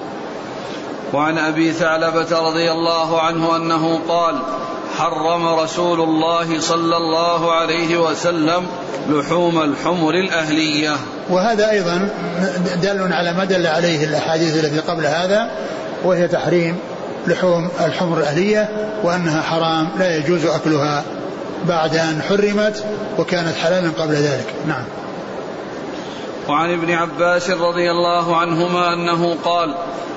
[1.14, 4.36] وعن أبي ثعلبة رضي الله عنه أنه قال
[4.98, 8.66] حرم رسول الله صلى الله عليه وسلم
[9.10, 10.96] لحوم الحمر الأهلية.
[11.30, 12.10] وهذا أيضا
[12.82, 15.52] دال على ما دل عليه الأحاديث التي قبل هذا
[16.04, 16.78] وهي تحريم
[17.28, 18.70] لحوم الحمر الأهلية
[19.04, 21.04] وأنها حرام لا يجوز أكلها
[21.68, 22.86] بعد أن حرمت
[23.18, 24.54] وكانت حلالا قبل ذلك.
[24.68, 24.84] نعم.
[26.50, 29.76] وعن ابن عباس رضي الله عنهما أنه قال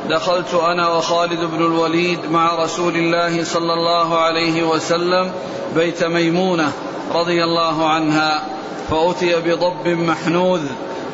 [0.08, 5.32] دخلت أنا وخالد بن الوليد مع رسول الله صلى الله عليه وسلم
[5.74, 6.72] بيت ميمونة
[7.14, 8.42] رضي الله عنها
[8.90, 10.60] فأتي بضب محنوذ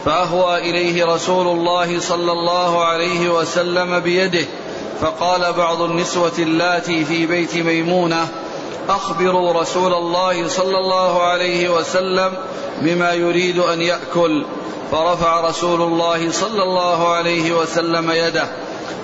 [0.05, 4.47] فأهوى إليه رسول الله صلى الله عليه وسلم بيده
[5.01, 8.29] فقال بعض النسوة اللاتي في بيت ميمونة
[8.89, 12.33] أخبروا رسول الله صلى الله عليه وسلم
[12.81, 14.45] بما يريد أن يأكل.
[14.93, 18.49] فرفع رسول الله صلى الله عليه وسلم يده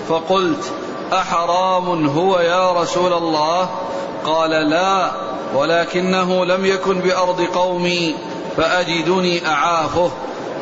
[0.09, 0.71] فقلت
[1.13, 3.69] أحرام هو يا رسول الله؟
[4.25, 5.11] قال لا
[5.55, 8.15] ولكنه لم يكن بأرض قومي
[8.57, 10.11] فأجدني أعافه.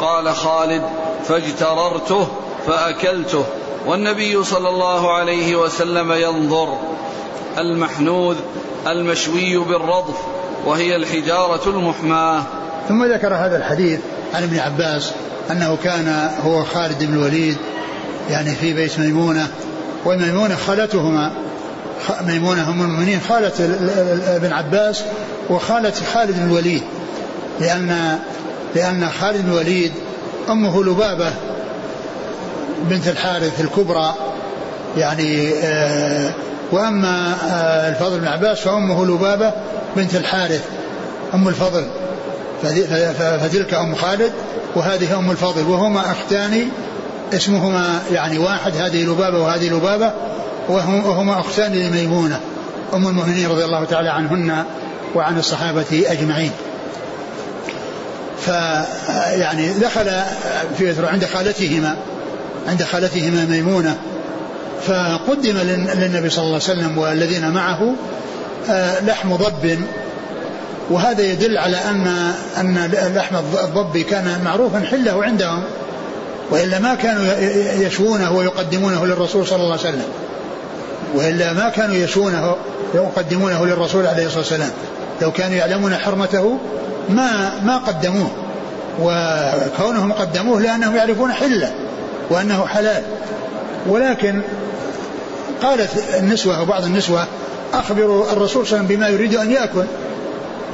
[0.01, 0.83] قال خالد
[1.23, 2.27] فاجتررته
[2.67, 3.45] فأكلته.
[3.85, 6.77] والنبي صلى الله عليه وسلم ينظر
[7.57, 8.35] المحنوذ
[8.87, 10.17] المشوي بالرضف
[10.65, 12.43] وهي الحجارة المحماة.
[12.89, 13.99] ثم ذكر هذا الحديث
[14.33, 15.11] عن ابن عباس
[15.51, 17.57] أنه كان هو خالد بن الوليد
[18.29, 19.47] يعني في بيت ميمونة
[20.05, 21.31] وميمونة خالتهما
[22.21, 23.51] ميمونة أم المؤمنين خالة
[24.35, 25.03] ابن عباس
[25.49, 26.83] وخالة خالد بن الوليد
[27.59, 28.19] لأن
[28.75, 29.91] لأن خالد بن الوليد
[30.49, 31.33] أمه لبابة
[32.89, 34.15] بنت الحارث الكبرى
[34.97, 36.31] يعني آه
[36.71, 39.53] وأما آه الفضل بن عباس فأمه لبابة
[39.95, 40.63] بنت الحارث
[41.33, 41.87] أم الفضل
[43.39, 44.31] فتلك أم خالد
[44.75, 46.69] وهذه أم الفضل وهما أختان
[47.33, 50.11] اسمهما يعني واحد هذه لبابة وهذه لبابة
[50.69, 52.39] وهما أختان لميمونة
[52.93, 54.63] أم المؤمنين رضي الله تعالى عنهن
[55.15, 56.51] وعن الصحابة أجمعين.
[58.45, 60.11] فيعني دخل
[60.77, 61.97] في عند خالتهما
[62.67, 63.97] عند خالتهما ميمونة
[64.87, 65.57] فقدم
[65.97, 67.95] للنبي صلى الله عليه وسلم والذين معه
[68.69, 69.79] آه، لحم ضب.
[70.89, 72.07] وهذا يدل على أن
[72.57, 75.63] أن لحم الضب كان معروفا حلة عندهم
[76.51, 77.23] وإلا ما كانوا
[77.87, 80.05] يشوونه ويقدمونه للرسول صلى الله عليه وسلم.
[81.15, 82.55] وإلا ما كانوا يشوونه
[82.93, 84.71] ويقدمونه للرسول عليه الصلاة والسلام.
[85.21, 86.57] لو كانوا يعلمون حرمته
[87.09, 88.31] ما ما قدموه
[89.01, 91.73] وكونهم قدموه لأنهم يعرفون حلة.
[92.31, 93.03] وأنه حلال.
[93.87, 94.41] ولكن
[95.61, 95.89] قالت
[96.19, 97.27] النسوة أو بعض النسوة
[97.73, 99.85] أخبروا الرسول صلى الله عليه وسلم بما يريد أن يأكل.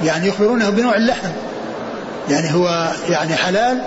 [0.03, 1.29] يعني يخبرونه بنوع اللحم.
[2.29, 3.81] يعني هو يعني حلال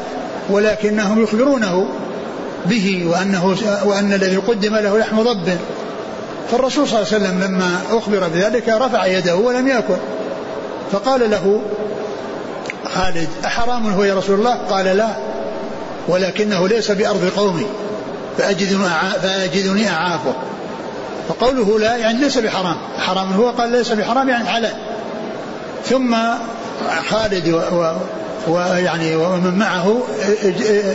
[0.51, 1.89] ولكنهم يخبرونه
[2.67, 5.59] به وأنه وأن الذي قدم له لحم ضب.
[6.51, 9.97] فالرسول صلى الله عليه وسلم لما أخبر بذلك رفع يده ولم يأكل.
[10.93, 11.63] فقال له
[12.95, 15.30] خالد أحرام هو يا رسول الله؟ قال لا.
[16.09, 17.67] ولكنه ليس بأرض قومي
[18.39, 18.85] فأجدني,
[19.23, 20.35] فأجدني أعافه.
[21.29, 24.75] فقوله لا يعني ليس بحرام حرام هو قال ليس بحرام يعني حلال.
[25.85, 26.17] ثم
[27.11, 27.63] خالد
[28.49, 30.03] ويعني ومن معه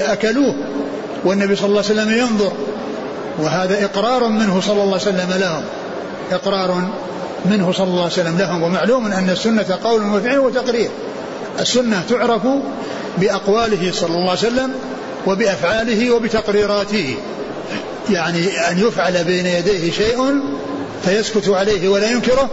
[0.07, 0.55] أكلوه
[1.25, 2.51] والنبي صلى الله عليه وسلم ينظر.
[3.39, 5.63] وهذا إقرار منه صلى الله عليه وسلم لهم
[6.31, 6.87] إقرار
[7.45, 10.89] منه صلى الله عليه وسلم لهم ومعلوم أن السنة قول وفعل وتقرير.
[11.59, 12.41] السنة تعرف
[13.17, 14.71] بأقواله صلى الله عليه وسلم
[15.27, 17.15] وبأفعاله وبتقريراته.
[18.09, 20.41] يعني أن يفعل بين يديه شيء
[21.05, 22.49] فيسكت عليه ولا ينكره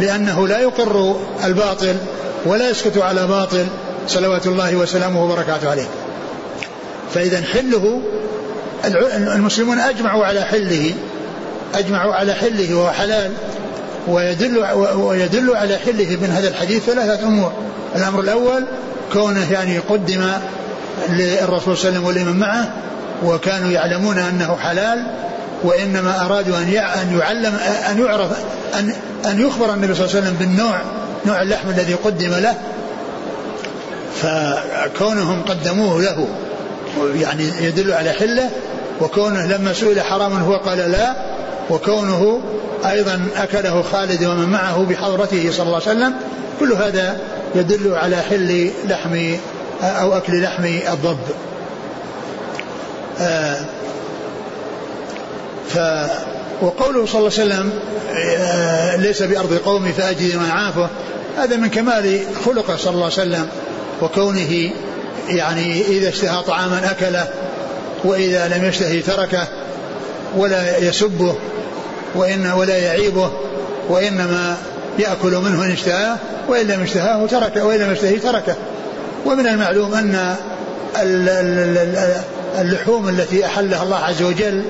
[0.00, 1.96] لأنه لا يقر الباطل
[2.44, 3.66] ولا يسكت على باطل
[4.08, 5.88] صلوات الله وسلامه وبركاته عليه.
[7.14, 8.02] فإذا حله
[9.34, 10.94] المسلمون أجمعوا على حله
[11.74, 13.32] أجمعوا على حله وهو حلال.
[14.08, 17.52] ويدل ويدل على حله من هذا الحديث ثلاثة أمور.
[17.96, 18.64] الأمر الأول
[19.12, 20.32] كونه يعني قدم
[21.08, 22.72] للرسول صلى الله عليه وسلم ولمن معه
[23.24, 25.06] وكانوا يعلمون أنه حلال
[25.64, 27.54] وإنما أرادوا أن أن يعلم
[27.90, 28.30] أن يعرف
[28.78, 28.92] أن
[29.24, 30.78] أن يخبر النبي صلى الله عليه وسلم بالنوع
[31.26, 32.54] نوع اللحم الذي قدم له.
[34.22, 36.28] فكونهم قدموه له
[37.14, 38.50] يعني يدل على حله.
[39.00, 41.14] وكونه لما سئل حرام هو قال لا
[41.70, 42.40] وكونه
[42.90, 46.14] أيضا أكله خالد ومن معه بحضرته صلى الله عليه وسلم
[46.60, 47.20] كل هذا
[47.54, 49.34] يدل على حل لحم
[49.82, 51.18] أو أكل لحم الضب.
[53.20, 53.60] آه
[55.68, 55.78] ف
[56.62, 57.72] وقوله صلى الله عليه وسلم
[58.16, 60.88] آه ليس بأرض قومي فأجد ما عافه
[61.36, 63.48] هذا من كمال خلقه صلى الله عليه وسلم
[64.02, 64.70] وكونه
[65.28, 67.28] يعني إذا اشتهى طعاما أكله
[68.04, 69.48] وإذا لم يشتهي تركه
[70.36, 71.34] ولا يسبه
[72.14, 73.30] وإن ولا يعيبه
[73.88, 74.56] وإنما
[74.98, 76.16] يأكل منه إن اشتهاه
[76.48, 78.54] وإن لم يشتهاه تركه وإن لم يشتهي تركه.
[79.26, 80.36] ومن المعلوم أن
[82.58, 84.64] اللحوم التي أحلها الله عز وجل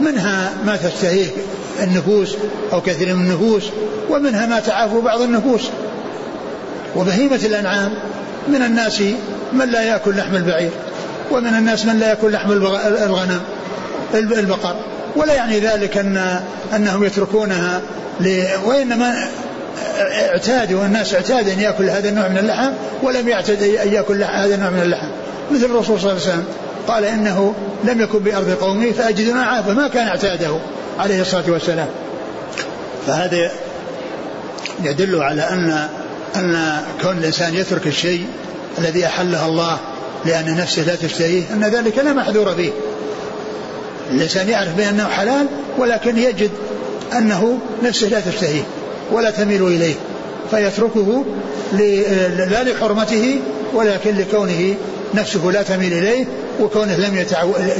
[0.00, 1.30] منها ما تشتهيه
[1.82, 2.36] النفوس
[2.72, 3.64] أو كثير من النفوس
[4.10, 5.62] ومنها ما تعافو بعض النفوس.
[6.96, 7.94] وبهيمة الأنعام
[8.48, 9.02] من الناس
[9.52, 10.70] من لا يأكل لحم البعير
[11.30, 13.40] ومن الناس من لا يأكل لحم الغنم.
[14.14, 14.76] البقر.
[15.16, 16.40] ولا يعني ذلك أن
[16.76, 17.80] أنهم يتركونها
[18.64, 19.28] وإنما
[20.00, 22.72] اعتادوا الناس اعتاد أن يأكل هذا النوع من اللحم
[23.02, 25.08] ولم يعتد أن يأكل هذا النوع من اللحم.
[25.50, 26.44] مثل الرسول صلى الله عليه وسلم
[26.88, 30.58] قال إنه لم يكن بأرض قومه فأجد عافى ما كان اعتاده
[30.98, 31.88] عليه الصلاة والسلام.
[33.06, 33.50] فهذا
[34.82, 35.88] يدل على أن
[36.36, 38.26] أن كون الإنسان يترك الشيء
[38.78, 39.78] الذي أحله الله
[40.24, 42.70] لأن نفسه لا تشتهيه أن ذلك لا محذور فيه
[44.14, 45.46] الإنسان يعرف بأنه حلال
[45.78, 46.50] ولكن يجد
[47.18, 48.62] أنه نفسه لا تشتهيه
[49.12, 49.94] ولا تميل إليه
[50.50, 51.24] فيتركه
[52.50, 53.40] لا لحرمته
[53.74, 54.74] ولكن لكونه
[55.14, 56.24] نفسه لا تميل إليه
[56.60, 57.26] وكونه لم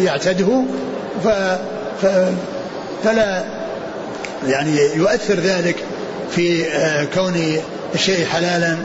[0.05, 0.63] يعتده
[1.25, 1.29] ف
[3.05, 3.45] فلا
[4.49, 5.77] يعني يؤثر ذلك
[6.31, 7.35] في آه، كون
[7.95, 8.77] الشيء حلالا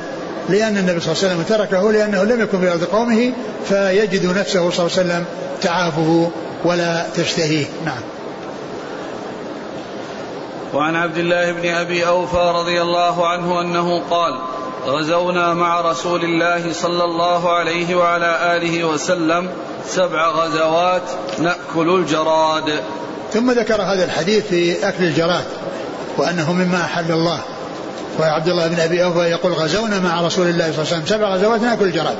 [0.50, 3.34] لأن النبي صلى الله عليه وسلم تركه لأنه لم يكن في أرض قومه
[3.70, 5.26] فيجد نفسه صلى الله عليه وسلم
[5.62, 6.32] تعافه
[6.66, 7.66] ولا تشتهيه.
[7.86, 8.02] نعم.
[10.74, 14.40] وعن عبد الله بن أبي أوفى رضي الله عنه أنه قال
[14.86, 19.50] غزونا مع رسول الله صلى الله عليه وعلى آله وسلم
[19.88, 21.02] سبع غزوات
[21.40, 22.82] نأكل الجراد.
[23.34, 25.46] ثم ذكر هذا الحديث في أكل الجراد
[26.18, 27.42] وأنه مما أحل الله.
[28.20, 31.36] وعبد الله بن أبي أوفى يقول غزونا مع رسول الله صلى الله عليه وسلم سبع
[31.36, 32.18] غزوات نأكل الجراد.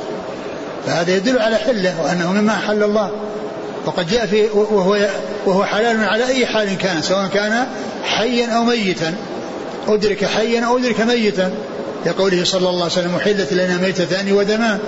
[0.86, 3.12] فهذا يدل على حله وأنه مما أحل الله.
[3.88, 5.10] وقد جاء في وهو
[5.46, 7.68] وهو حلال على أي حال كان سواء كان
[8.04, 9.14] حيا أو ميتا.
[9.88, 11.52] أدرك حيا أو أدرك ميتا.
[12.06, 14.80] لقوله صلى الله عليه وسلم أحلت لنا ميتتان ودمان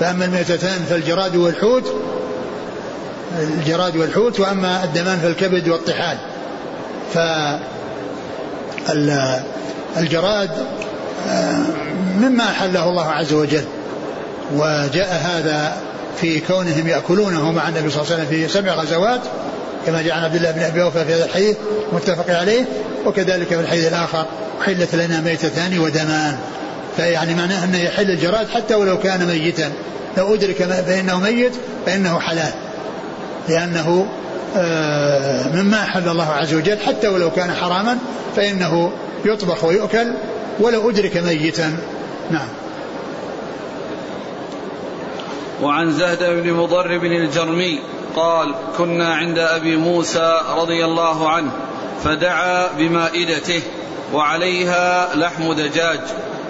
[0.00, 1.94] فأما الميتتان فالجراد والحوت
[3.38, 6.18] الجراد والحوت وأما الدمان فالكبد والطحال.
[7.14, 7.18] ف
[9.96, 10.50] الجراد
[11.28, 11.58] آه،
[12.20, 13.64] مما أحله الله عز وجل.
[14.54, 15.85] وجاء هذا
[16.20, 19.20] في كونهم يأكلونه مع النبي صلى الله عليه وسلم في سبع غزوات
[19.86, 21.56] كما جاء عن عبد الله بن أبي أوفى في هذا الحديث
[21.92, 22.64] متفق عليه
[23.06, 24.26] وكذلك في الحديث الآخر
[24.64, 26.38] حلت لنا ميتتان ودمان.
[26.96, 29.72] فيعني معناه أنه يحل الجراد حتى ولو كان ميتا.
[30.16, 31.52] لو أدرك فإنه ميت
[31.86, 32.52] فإنه حلال.
[33.48, 34.06] لأنه
[34.56, 37.98] آه، مما أحل الله عز وجل حتى ولو كان حراما
[38.36, 38.92] فإنه
[39.24, 40.06] يطبخ ويؤكل
[40.60, 41.76] ولو أدرك ميتا.
[42.30, 42.48] نعم.
[45.62, 47.80] وعن زهد بن مضرب الجرمي
[48.16, 51.50] قال كنا عند أبي موسى رضي الله عنه
[52.04, 53.62] فدعا بمائدته
[54.14, 56.00] وعليها لحم دجاج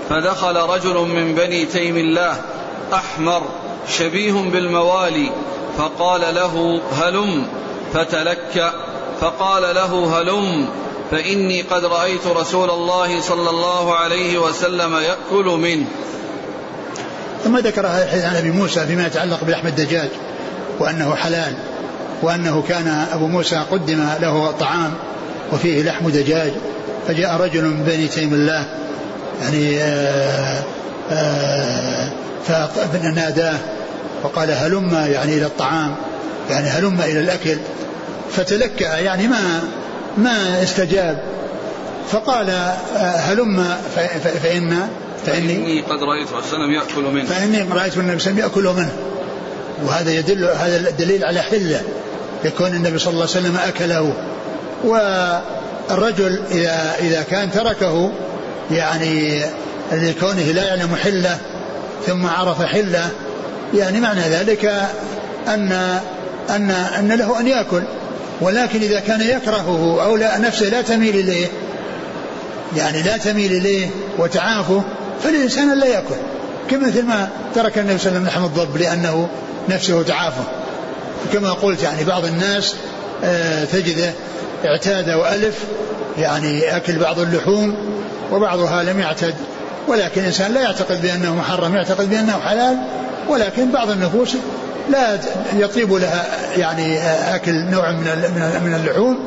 [0.08, 2.40] فدخل رجل من بني تيم الله
[2.94, 3.42] أحمر
[3.88, 5.30] شبيه بالموالي
[5.78, 7.46] فقال له هلم
[7.92, 8.72] فتلك
[9.20, 10.68] فقال له هلم
[11.10, 15.86] فإني قد رأيت رسول الله صلى الله عليه وسلم يأكل منه.
[17.46, 20.08] ثم ذكر الحديث عن أبي موسى فيما يتعلق بلحم الدجاج
[20.78, 21.52] وأنه حلال
[22.22, 24.94] وأنه كان أبو موسى قدم له طعام
[25.52, 26.52] وفيه لحم دجاج
[27.08, 28.66] فجاء رجل من بني تيم الله
[29.42, 30.62] يعني آه،
[31.10, 32.10] آه،
[32.92, 33.58] فناداه
[34.22, 35.94] وقال هلم يعني إلى الطعام
[36.50, 37.56] يعني هلم إلى الأكل
[38.32, 39.60] فتلكأ يعني ما
[40.18, 41.22] ما استجاب
[42.10, 43.76] فقال آه، هلم
[44.42, 44.88] فإن
[45.26, 47.24] فإني قد رأيت وسلم يأكل منه.
[47.24, 48.92] فإني رأيت النبي صلى الله عليه وسلم يأكل منه.
[49.84, 51.82] وهذا يدل هذا الدليل على حلة
[52.44, 54.12] يكون النبي صلى الله عليه وسلم أكله.
[54.84, 58.12] والرجل إذا إذا كان تركه
[58.70, 59.42] يعني
[59.92, 61.38] لكونه لا يعلم حلة
[62.06, 63.08] ثم عرف حلة
[63.74, 64.64] يعني معنى ذلك
[65.48, 65.72] أن
[66.50, 67.82] أن أن له أن يأكل.
[68.40, 71.46] ولكن إذا كان يكرهه أو لا نفسه لا تميل إليه
[72.76, 74.82] يعني لا تميل إليه وتعافه
[75.22, 76.14] فالإنسان لا يأكل
[76.70, 79.28] كمثل ما ترك النبي صلى الله عليه وسلم لحم الضب لأنه
[79.68, 80.44] نفسه تعافه
[81.32, 82.74] كما قلت يعني بعض الناس
[83.24, 84.12] آه، تجده
[84.64, 85.64] اعتاد وألف
[86.18, 87.76] يعني أكل بعض اللحوم
[88.32, 89.34] وبعضها لم يعتد.
[89.88, 92.76] ولكن الإنسان لا يعتقد بأنه محرم يعتقد بأنه حلال
[93.28, 94.36] ولكن بعض النفوس
[94.90, 95.18] لا
[95.56, 96.24] يطيب لها
[96.56, 96.98] يعني
[97.34, 98.04] أكل نوع من
[98.64, 99.18] من اللحوم.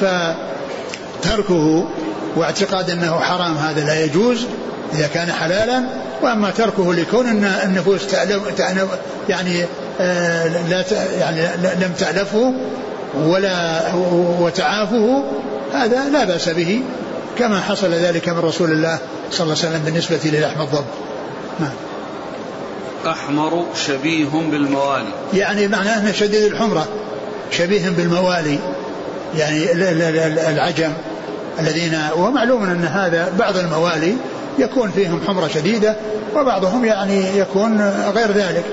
[0.00, 1.88] فتركه
[2.36, 4.46] واعتقاد أنه حرام هذا لا يجوز.
[4.92, 5.84] إذا كان حلالا
[6.22, 8.06] وأما تركه لكون النفوس
[8.56, 8.88] تألف
[9.28, 9.64] يعني
[10.00, 10.84] آه، لا
[11.18, 11.48] يعني
[11.80, 12.52] لم تألفه
[13.14, 13.80] ولا
[14.40, 15.24] وتعافه
[15.72, 16.82] هذا لا بأس به
[17.38, 18.98] كما حصل ذلك من رسول الله
[19.30, 20.84] صلى الله عليه وسلم بالنسبة للحم الضب.
[21.60, 21.70] نعم.
[23.06, 25.12] أحمر شبيه بالموالي.
[25.34, 26.88] يعني معناه أنه شديد الحمرة
[27.50, 28.58] شبيه بالموالي
[29.36, 29.72] يعني
[30.50, 30.92] العجم
[31.60, 34.16] الذين ومعلوم أن هذا بعض الموالي
[34.58, 35.96] يكون فيهم حمرة شديدة
[36.36, 37.80] وبعضهم يعني يكون
[38.14, 38.64] غير ذلك.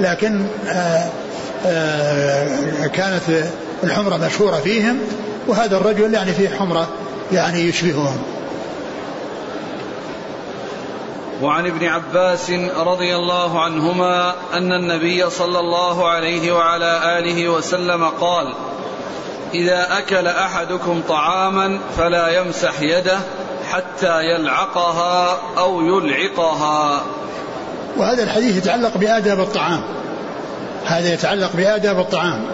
[0.00, 1.08] لكن آآ
[1.66, 3.22] آآ كانت
[3.84, 4.98] الحمرة مشهورة فيهم
[5.46, 6.88] وهذا الرجل يعني فيه حمرة
[7.32, 8.22] يعني يشبههم.
[11.42, 18.54] وعن ابن عباس رضي الله عنهما أن النبي صلى الله عليه وعلى آله وسلم قال
[19.54, 23.18] إذا أكل أحدكم طعاما فلا يمسح يده
[23.74, 27.02] حتى يلعقها أو يلعقها.
[27.96, 29.82] وهذا الحديث يتعلق بآداب الطعام.
[30.86, 32.44] هذا يتعلق بآداب الطعام.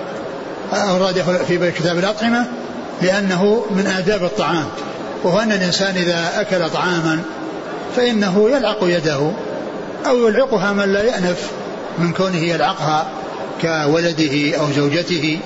[0.72, 2.46] أورده في كتاب الأطعمة
[3.02, 4.64] لأنه من آداب الطعام.
[5.24, 7.22] وهو أن الإنسان إذا أكل طعاما
[7.96, 9.32] فإنه يلعق يده
[10.06, 11.50] أو يلعقها من لا يأنف
[11.98, 13.06] من كونه يلعقها
[13.62, 15.38] كولده أو زوجته.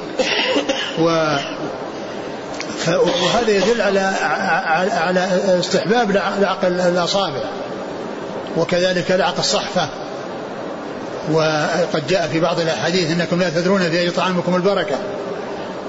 [0.99, 1.37] و
[2.89, 4.01] وهذا يدل على
[4.93, 5.29] على
[5.61, 7.43] استحباب لعق الأصابع
[8.57, 9.89] وكذلك لعق الصحفة.
[11.33, 14.97] وقد جاء في بعض الأحاديث أنكم لا تدرون في أي طعامكم البركة.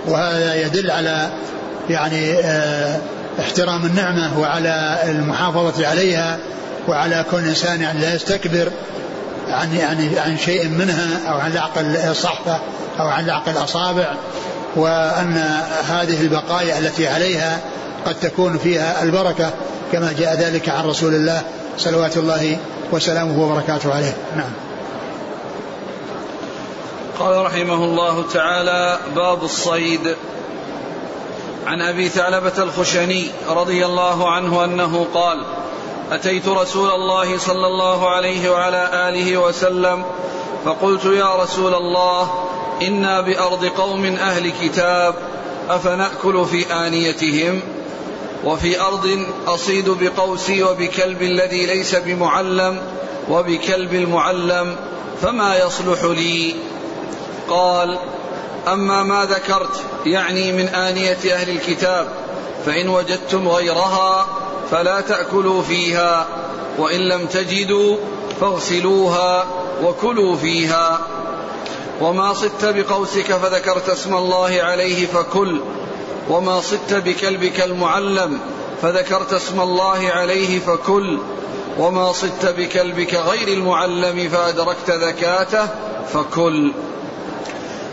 [0.07, 1.29] وهذا يدل على
[1.89, 2.99] يعني آه
[3.39, 6.37] احترام النعمة وعلى المحافظة عليها
[6.87, 8.71] وعلى كل إنسان يعني لا يستكبر
[9.47, 11.73] عن يعني عن شيء منها أو عن لعق
[12.09, 12.59] الصحفة
[12.99, 14.13] أو عن لعق الأصابع.
[14.75, 15.37] وأن
[15.87, 17.59] هذه البقايا التي عليها
[18.05, 19.53] قد تكون فيها البركة
[19.91, 21.41] كما جاء ذلك عن رسول الله
[21.77, 22.57] صلوات الله
[22.91, 24.17] وسلامه وبركاته عليه.
[24.35, 24.51] نعم.
[27.19, 30.15] قال رحمه الله تعالى باب الصيد.
[31.65, 35.37] عن أبي ثعلبة الخشني رضي الله عنه أنه قال
[36.11, 40.03] أتيت رسول الله صلى الله عليه وعلى آله وسلم
[40.65, 42.44] فقلت يا رسول الله
[42.81, 45.15] إنا بأرض قوم أهل كتاب
[45.69, 47.61] أفنأكل في آنيتهم؟
[48.45, 52.81] وفي أرض أصيد بقوسي وبكلب الذي ليس بمعلم
[53.29, 54.75] وبكلب المعلم
[55.21, 56.55] فما يصلح لي؟
[57.49, 57.97] قال
[58.67, 62.07] أما ما ذكرت يعني من آنية أهل الكتاب
[62.65, 64.27] فإن وجدتم غيرها
[64.71, 66.27] فلا تأكلوا فيها
[66.77, 67.97] وإن لم تجدوا
[68.41, 69.45] فاغسلوها
[69.83, 70.99] وكلوا فيها.
[72.01, 75.61] وما صدت بقوسك فذكرت اسم الله عليه فكل
[76.29, 78.39] وما صدت بكلبك المعلم
[78.81, 81.19] فذكرت اسم الله عليه فكل
[81.79, 85.67] وما صدت بكلبك غير المعلم فأدركت ذكاته
[86.13, 86.71] فكل.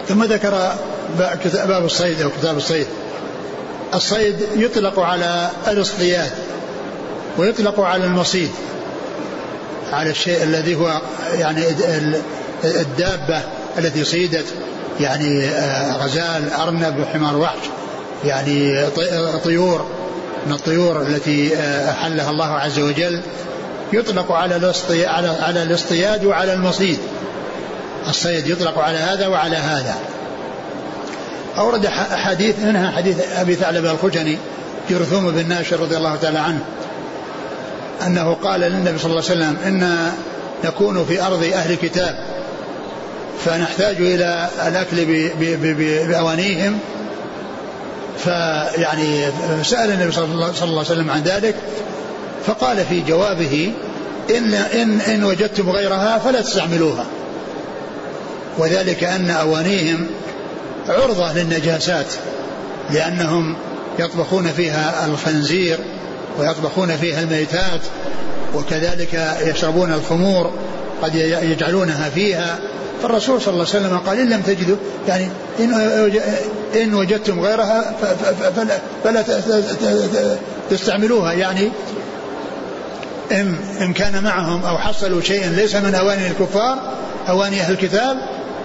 [0.08, 0.74] ثم ذكر
[1.54, 2.86] باب الصيد أو كتاب الصيد.
[3.94, 6.32] الصيد يطلق على الاصطياد
[7.38, 8.50] ويطلق على المصيد
[9.92, 11.00] على الشيء الذي هو
[11.34, 11.64] يعني
[12.64, 13.42] الدابة.
[13.78, 14.44] التي صيدت
[15.00, 17.64] يعني آه، غزال أرنب حمار وحش
[18.24, 18.86] يعني
[19.44, 19.86] طيور.
[20.46, 23.20] من الطيور التي آه، أحلها الله عز وجل
[23.92, 26.98] يطلق على على على الاصطياد وعلى المصيد.
[28.08, 29.94] الصيد يطلق على هذا وعلى هذا.
[31.58, 34.38] أورد حديث منها حديث أبي ثعلبة الخجني
[34.90, 36.60] جرثوم بن ناشر رضي الله تعالى عنه
[38.06, 40.12] أنه قال للنبي صلى الله عليه وسلم إن
[40.64, 42.31] نكون في أرض أهل كتاب
[43.44, 45.04] فنحتاج إلى الأكل
[46.08, 46.78] بأوانيهم.
[48.24, 49.26] فيعني
[49.62, 51.54] سأل النبي صلى الله عليه وسلم عن ذلك
[52.46, 53.72] فقال في جوابه
[54.30, 57.06] إن, إن, إن وجدتم غيرها فلا تستعملوها.
[58.58, 60.06] وذلك أن أوانيهم
[60.88, 62.06] عرضة للنجاسات
[62.90, 63.56] لأنهم
[63.98, 65.78] يطبخون فيها الخنزير
[66.38, 67.80] ويطبخون فيها الميتات
[68.54, 70.52] وكذلك يشربون الخمور
[71.02, 72.58] قد يجعلونها فيها.
[73.02, 74.76] فالرسول صلى الله عليه وسلم قال إن لم تجدوا
[75.08, 75.28] يعني
[75.60, 75.72] إن,
[76.82, 77.94] إن وجدتم غيرها
[78.56, 79.24] فلا, فلا
[80.70, 81.32] تستعملوها.
[81.32, 81.70] يعني
[83.32, 86.78] إن, إن كان معهم أو حصلوا شيئا ليس من أواني الكفار
[87.28, 88.16] أواني أهل الكتاب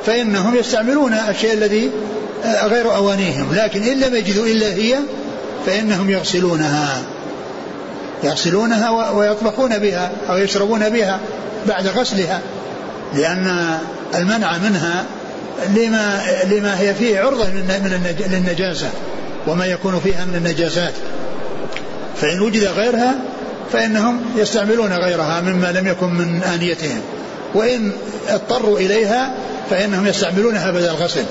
[0.05, 1.91] فإنهم يستعملون الشيء الذي
[2.63, 3.55] غير أوانيهم.
[3.55, 4.95] لكن إن لم يجدوا إلا هي
[5.65, 7.01] فإنهم يغسلونها.
[8.23, 11.19] يغسلونها ويطبخون بها أو يشربون بها
[11.67, 12.41] بعد غسلها
[13.13, 13.77] لأن
[14.15, 15.05] المنع منها
[15.75, 18.89] لما لما هي فيه عرضة من للنجاسة
[19.47, 20.93] وما يكون فيها من النجاسات.
[22.21, 23.15] فإن وجد غيرها
[23.73, 27.01] فإنهم يستعملون غيرها مما لم يكن من آنيتهم.
[27.55, 27.91] وإن
[28.29, 29.35] اضطروا إليها
[29.69, 31.23] فإنهم يستعملونها بدل الغسل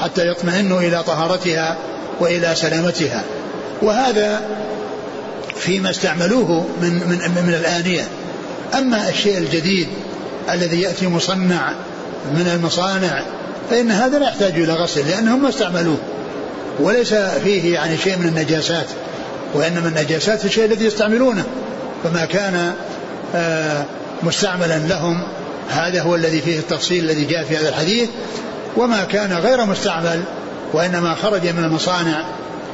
[0.00, 1.76] حتى يطمئنوا إلى طهارتها
[2.20, 3.24] وإلى سلامتها.
[3.82, 4.40] وهذا
[5.56, 8.08] فيما استعملوه من, من, من الآنية.
[8.78, 9.88] أما الشيء الجديد
[10.50, 11.72] الذي يأتي مصنع
[12.34, 13.22] من المصانع
[13.70, 15.98] فإن هذا لا يحتاج إلى غسل لأنهم ما استعملوه.
[16.80, 18.86] وليس فيه يعني شيء من النجاسات
[19.54, 21.44] وإنما النجاسات الشيء الذي يستعملونه.
[22.04, 22.72] فما كان
[23.34, 23.84] آه،
[24.22, 25.22] مستعملا لهم
[25.68, 28.08] هذا هو الذي فيه التفصيل الذي جاء في هذا الحديث.
[28.76, 30.22] وما كان غير مستعمل
[30.72, 32.24] وإنما خرج من المصانع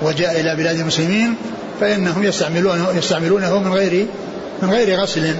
[0.02, 1.34] وجاء إلى بلاد المسلمين
[1.80, 4.06] فإنهم يستعملونه يستعملونه من غير
[4.62, 5.34] من غير غسل.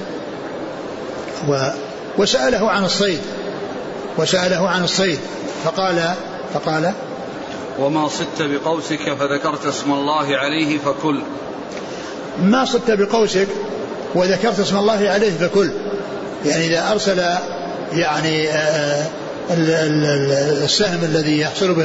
[1.49, 1.69] و
[2.19, 3.21] وسأله عن الصيد.
[4.19, 5.19] وسأله عن الصيد
[5.65, 6.15] فقال
[6.55, 6.93] فقال
[7.79, 11.21] وما صدت بقوسك فذكرت اسم الله عليه فكل.
[12.43, 13.49] ما صدت بقوسك
[14.15, 15.71] وذكرت اسم الله عليه فكل.
[16.47, 17.23] يعني إذا أرسل
[17.93, 19.07] يعني آه،
[20.65, 21.85] السهم الذي يحصل به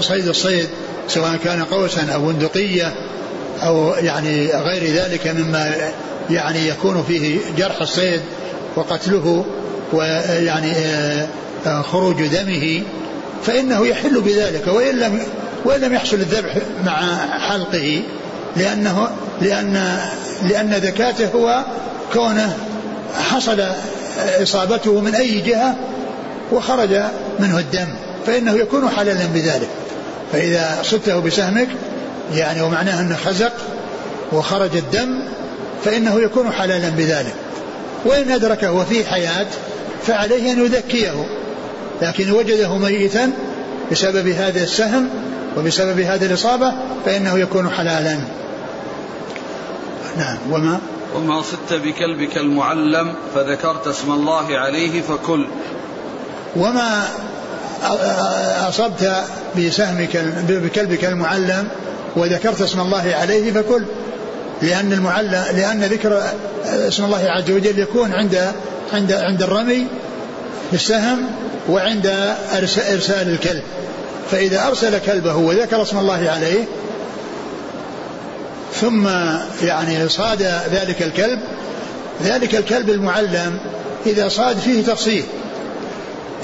[0.00, 0.68] صيد الصيد
[1.08, 2.94] سواء كان قوسا أو بندقية
[3.62, 5.92] أو يعني غير ذلك مما
[6.30, 8.20] يعني يكون فيه جرح الصيد
[8.76, 9.44] وقتله
[9.92, 11.26] ويعني آه،
[11.66, 12.82] آه، خروج دمه
[13.46, 15.20] فإنه يحل بذلك وإن لم
[15.64, 16.56] وإن لم يحصل الذبح
[16.86, 18.02] مع حلقه
[18.56, 19.08] لأنه
[19.40, 19.98] لأن
[20.48, 21.64] لأن ذكاته هو
[22.12, 22.56] كونه
[23.18, 23.64] حصل
[24.42, 25.76] إصابته من أي جهة
[26.52, 27.00] وخرج
[27.40, 27.88] منه الدم
[28.26, 29.68] فإنه يكون حلالا بذلك.
[30.32, 31.68] فإذا صدته بسهمك
[32.34, 33.52] يعني ومعناه أنه خزق
[34.32, 35.22] وخرج الدم
[35.84, 37.34] فإنه يكون حلالا بذلك.
[38.04, 39.46] وإن أدركه وفي حياة
[40.06, 41.26] فعليه أن يذكيه
[42.02, 43.32] لكن وجده ميتا
[43.92, 45.08] بسبب هذا السهم
[45.56, 46.72] وبسبب هذه الإصابة
[47.04, 48.18] فإنه يكون حلالا.
[50.16, 50.80] نعم وما؟
[51.16, 55.46] وما صدت بكلبك المعلم فذكرت اسم الله عليه فكل.
[56.56, 57.04] وما
[58.68, 59.24] أصبت
[59.58, 60.16] بسهمك
[60.48, 61.68] بكلبك المعلم
[62.16, 63.84] وذكرت اسم الله عليه فكل.
[64.62, 66.22] لأن المعلم لأن ذكر
[66.66, 68.52] اسم الله عز وجل يكون عند
[68.92, 69.86] عند عند الرمي
[70.72, 71.26] بالسهم
[71.68, 72.34] وعند
[72.92, 73.62] إرسال الكلب.
[74.30, 76.64] فإذا أرسل كلبه وذكر اسم الله عليه
[78.80, 79.08] ثم
[79.62, 80.42] يعني صاد
[80.72, 81.40] ذلك الكلب
[82.24, 83.58] ذلك الكلب المعلم
[84.06, 85.24] إذا صاد فيه تفصيل.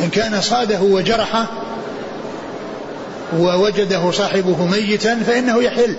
[0.00, 1.46] إن كان صاده وجرحه
[3.38, 5.96] ووجده صاحبه ميتا فإنه يحل.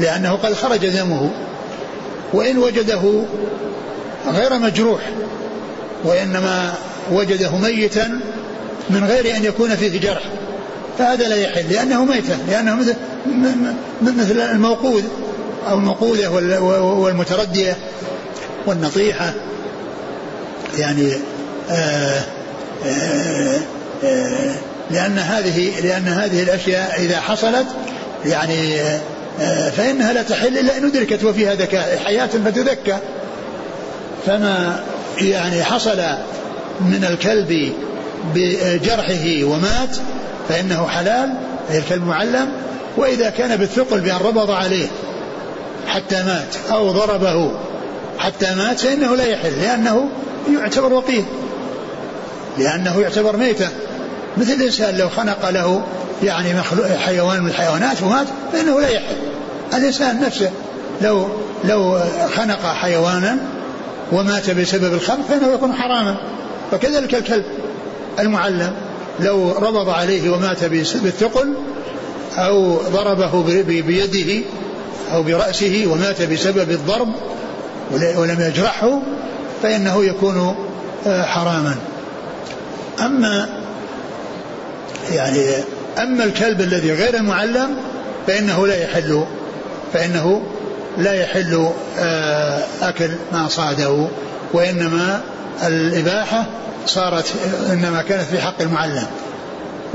[0.00, 1.30] لأنه قد خرج دمه.
[2.32, 3.22] وإن وجده
[4.26, 5.00] غير مجروح
[6.04, 6.74] وإنما
[7.12, 8.20] وجده ميتا
[8.90, 10.22] من غير أن يكون فيه جرح.
[10.98, 12.94] فهذا لا يحل لأنه ميتة لأنه مثل
[14.02, 15.02] مثل الموقوذ
[15.68, 16.28] أو الموقوذة
[16.82, 17.76] والمتردية
[18.66, 19.34] والنطيحة.
[20.78, 21.12] يعني
[21.70, 22.24] آآ آه،
[22.86, 23.60] آآ
[24.04, 24.54] آه، آآ
[24.90, 27.66] لأن هذه لأن هذه الأشياء إذا حصلت
[28.24, 29.00] يعني آه،
[29.76, 32.00] فإنها لا تحل إلا إن أدركت وفيها ذكاء.
[32.04, 32.98] حياة فتذكى
[34.26, 34.84] فما
[35.18, 35.98] يعني حصل
[36.80, 37.72] من الكلب
[38.34, 39.96] بجرحه ومات
[40.48, 41.34] فإنه حلال
[41.70, 42.48] أي الكلب معلم.
[42.96, 44.86] وإذا كان بالثقل بأن ربض عليه
[45.86, 47.52] حتى مات أو ضربه
[48.18, 50.08] حتى مات فإنه لا يحل لأنه
[50.58, 51.24] يعتبر وقيل
[52.58, 53.68] لأنه يعتبر ميتة.
[54.36, 55.82] مثل الإنسان لو خنق له
[56.22, 56.62] يعني
[56.98, 59.16] حيوان من الحيوانات ومات فإنه لا يحل.
[59.74, 60.50] الإنسان نفسه
[61.02, 61.28] لو
[61.64, 62.00] لو
[62.36, 63.38] خنق حيوانا
[64.12, 66.16] ومات بسبب الخنق فإنه يكون حراما.
[66.70, 67.44] فكذلك الكلب
[68.18, 68.72] المعلم
[69.20, 71.54] لو ربض عليه ومات بالثقل
[72.36, 74.44] أو ضربه بيده
[75.12, 77.08] أو برأسه ومات بسبب الضرب
[77.92, 79.00] ولم يجرحه
[79.62, 80.56] فإنه يكون
[81.06, 81.76] آه، حراما.
[83.00, 83.65] أما
[85.12, 85.40] يعني
[85.98, 87.76] أما الكلب الذي غير المعلم
[88.26, 89.24] فإنه لا يحل
[89.92, 90.42] فإنه
[90.98, 94.08] لا يحل آه، أكل ما صاده
[94.52, 95.20] وإنما
[95.66, 96.46] الإباحة
[96.86, 97.32] صارت
[97.72, 99.06] إنما كانت في حق المعلم.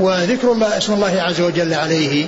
[0.00, 2.26] وذكر الله اسم الله عز وجل عليه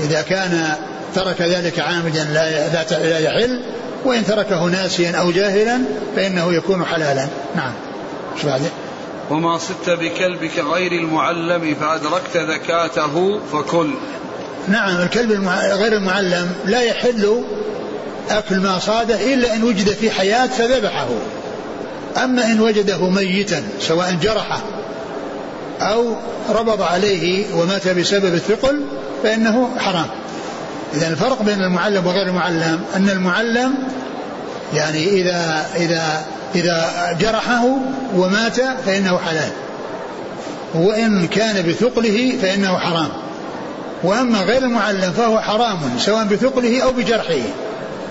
[0.00, 0.74] إذا كان
[1.14, 3.60] ترك ذلك عامدا لا لا يحل
[4.04, 5.78] وإن تركه ناسيا أو جاهلا
[6.16, 7.26] فإنه يكون حلالا.
[7.56, 7.72] نعم.
[8.42, 8.64] شو بعده؟
[9.30, 13.94] وما صدت بكلبك غير المعلم فأدركت ذكاته فكل.
[14.68, 17.44] نعم الكلب غير المعلم لا يحل
[18.30, 21.08] أكل ما صاده إلا إن وجد في حياة فذبحه.
[22.24, 24.60] أما إن وجده ميتا سواء جرحه
[25.80, 26.16] أو
[26.48, 28.80] ربض عليه ومات بسبب الثقل
[29.22, 30.06] فإنه حرام.
[30.94, 33.74] إذا الفرق بين المعلم وغير المعلم أن المعلم
[34.74, 37.64] يعني إذا إذا إذا جرحه
[38.16, 39.52] ومات فإنه حلال.
[40.74, 43.08] وإن كان بثقله فإنه حرام.
[44.02, 47.42] وأما غير المعلم فهو حرام سواء بثقله أو بجرحه.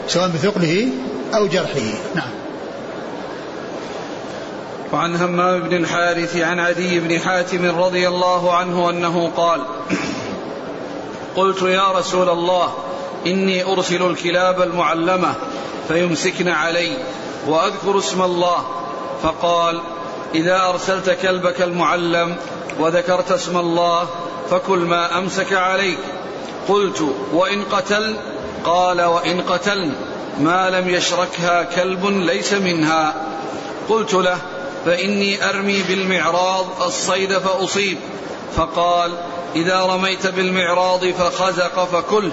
[0.08, 0.90] سواء بثقله
[1.36, 1.94] أو جرحه.
[2.16, 2.30] نعم.
[4.94, 9.62] وعن همام بن الحارث عن عدي بن حاتم رضي الله عنه أنه قال
[11.36, 12.74] قلت يا رسول الله
[13.28, 15.34] إني أرسل الكلاب المعلمة
[15.88, 16.98] فيمسكن علي.
[17.48, 18.66] وأذكر اسم الله.
[19.24, 19.82] فقال
[20.36, 22.36] إذا أرسلت كلبك المعلم
[22.80, 24.08] وذكرت اسم الله
[24.50, 26.00] فكل ما أمسك عليك.
[26.70, 28.18] قلت وإن قتل
[28.66, 29.96] قال وإن قتلن.
[30.40, 33.14] ما لم يشركها كلب ليس منها.
[33.90, 34.38] قلت له
[34.86, 37.98] فإني أرمي بالمعراض الصيد فأصيب.
[38.56, 39.12] فقال
[39.56, 42.32] إذا رميت بالمعراض فخزق فكله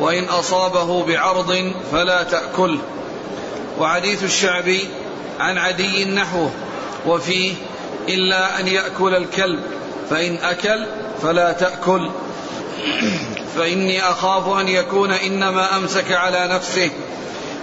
[0.00, 2.78] وإن أصابه بعرض فلا تأكله
[3.78, 4.88] وحديث الشعبي
[5.40, 6.50] عن عدي نحوه
[7.06, 7.54] وفيه
[8.08, 9.60] إلا أن يأكل الكلب
[10.10, 10.86] فإن أكل
[11.22, 12.10] فلا تأكل.
[13.56, 16.90] فإني أخاف أن يكون إنما أمسك على نفسه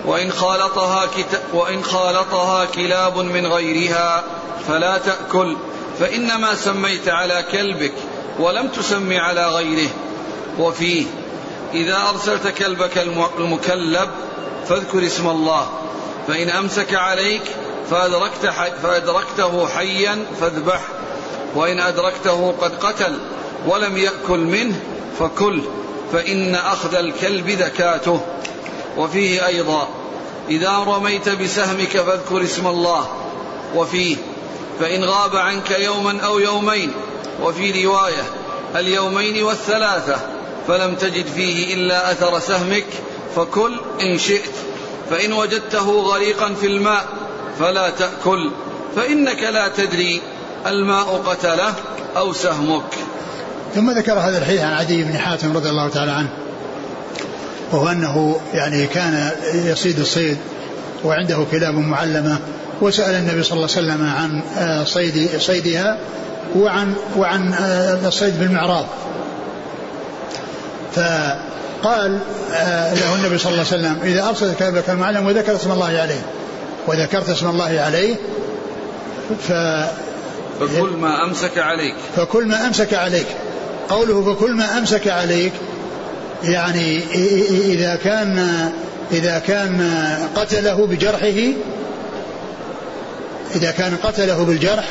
[0.06, 1.42] وإن خالطها, كت...
[1.54, 4.24] وإن خالطها كلاب من غيرها
[4.68, 5.58] فلا تأكل.
[6.00, 7.94] فإنما سميت على كلبك
[8.40, 9.90] ولم تسم على غيره.
[10.60, 11.06] وفيه
[11.74, 12.98] إذا أرسلت كلبك
[13.38, 14.10] المكلب
[14.68, 15.83] فاذكر اسم الله.
[16.28, 17.42] فإن أمسك عليك
[17.92, 20.82] فأدركت حي فأدركته حيا فاذبح
[21.56, 23.20] وإن أدركته قد قتل
[23.68, 24.80] ولم يأكل منه
[25.20, 25.62] فكل
[26.14, 28.22] فإن أخذ الكلب ذكاته.
[28.98, 29.88] وفيه أيضا
[30.50, 33.08] إذا رميت بسهمك فاذكر اسم الله.
[33.76, 34.16] وفيه
[34.80, 36.92] فإن غاب عنك يوما أو يومين.
[37.42, 38.24] وفي رواية
[38.76, 40.20] اليومين والثلاثة
[40.68, 42.86] فلم تجد فيه إلا أثر سهمك
[43.36, 44.73] فكل إن شئت.
[45.14, 47.04] فإن وجدته غريقا في الماء
[47.60, 48.52] فلا تأكل
[48.96, 50.22] فإنك لا تدري
[50.68, 51.74] الماء قتله
[52.18, 52.84] أو سهمك.
[53.76, 56.30] ثم ذكر هذا الحديث عن عدي بن حاتم رضي الله تعالى عنه
[57.72, 60.38] وهو أنه يعني كان يصيد الصيد
[61.04, 62.40] وعنده كلاب معلمة
[62.82, 65.98] وسأل النبي صلى الله عليه وسلم عن آه، صيد صيدها
[66.56, 68.86] وعن وعن آه، الصيد بالمعراض.
[71.86, 76.22] آه، له النبي صلى الله عليه وسلم إذا أرسل كلبك المعلم وذكر اسم الله عليه.
[76.88, 78.16] وذكرت اسم الله عليه
[79.48, 79.52] ف
[80.60, 81.96] فكل ما أمسك عليك.
[82.16, 83.28] فكل ما أمسك عليك.
[83.90, 85.54] قوله فكل ما أمسك عليك
[86.44, 87.04] يعني
[87.50, 88.50] إذا كان
[89.12, 89.92] إذا كان
[90.36, 91.54] قتله بجرحه
[93.56, 94.86] إذا كان قتله بالجرح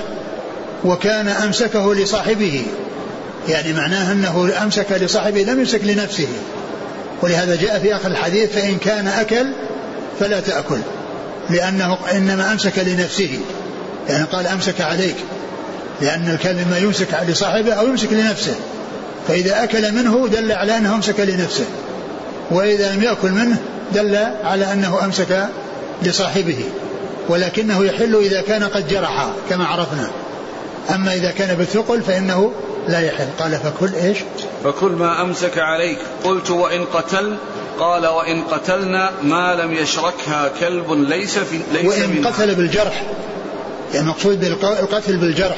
[0.85, 2.67] وكان أمسكه لصاحبه
[3.49, 6.29] يعني معناه أنه أمسك لصاحبه لم يمسك لنفسه.
[7.23, 9.47] ولهذا جاء في آخر الحديث فإن كان أكل
[10.21, 10.79] فلا تأكل
[11.51, 13.39] لأنه إنما أمسك لنفسه
[14.09, 15.17] يعني قال أمسك عليك
[16.01, 18.55] لأن الكلب إما يمسك لصاحبه أو يمسك لنفسه
[19.29, 21.65] فإذا أكل منه دل على أنه أمسك لنفسه
[22.51, 23.57] وإذا لم يأكل منه
[23.95, 25.47] دل على أنه أمسك
[26.03, 26.65] لصاحبه
[27.29, 30.11] ولكنه يحل إذا كان قد جرح كما عرفنا
[30.95, 32.53] أما إذا كان بالثقل فإنه
[32.89, 34.19] لا يحل قال فكل إيش؟
[34.65, 35.99] فكل ما أمسك عليك.
[36.25, 37.37] قلت وإن قتل
[37.79, 42.31] قال وإن قتلنا ما لم يشركها كلب ليس في ليس وإن منها.
[42.31, 43.03] قتل بالجرح.
[43.95, 45.57] يعني مقصود بالقتل بالجرح.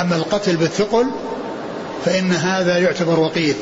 [0.00, 1.06] أما القتل بالثقل
[2.04, 3.56] فإن هذا يعتبر وقيد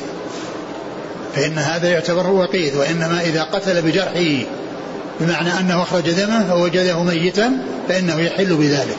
[1.34, 4.46] فإن هذا يعتبر وقيد وإنما إذا قتل بجرحه
[5.20, 7.52] بمعنى أنه أخرج دمه ووجده ميتا
[7.88, 8.96] فإنه يحل بذلك.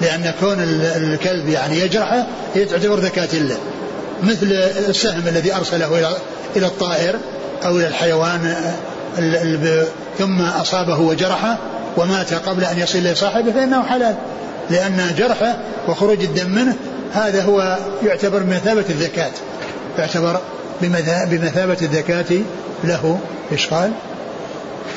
[0.00, 0.56] لأن كون
[0.96, 3.58] الكلب يعني يجرحه هي تعتبر ذكاة له.
[4.22, 4.46] مثل
[4.88, 6.16] السهم الذي أرسله إلى
[6.56, 7.16] إلى الطائر
[7.64, 8.56] أو إلى الحيوان
[10.18, 11.58] ثم أصابه وجرحه
[11.96, 14.14] ومات قبل أن يصل لصاحبه فإنه حلال.
[14.70, 15.56] لأن جرحه
[15.88, 16.76] وخروج الدم منه
[17.12, 19.32] هذا هو يعتبر بمثابة الذكاة
[19.98, 20.40] يعتبر
[21.30, 22.38] بمثابة الذكاة
[22.84, 23.18] له.
[23.52, 23.92] إيش قال؟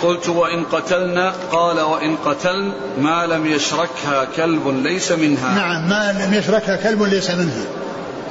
[0.04, 5.56] قلت وإن قتلنا قال وإن قتل ما لم يشركها كلب ليس منها.
[5.56, 7.66] نعم ما لم يشركها كلب ليس منها.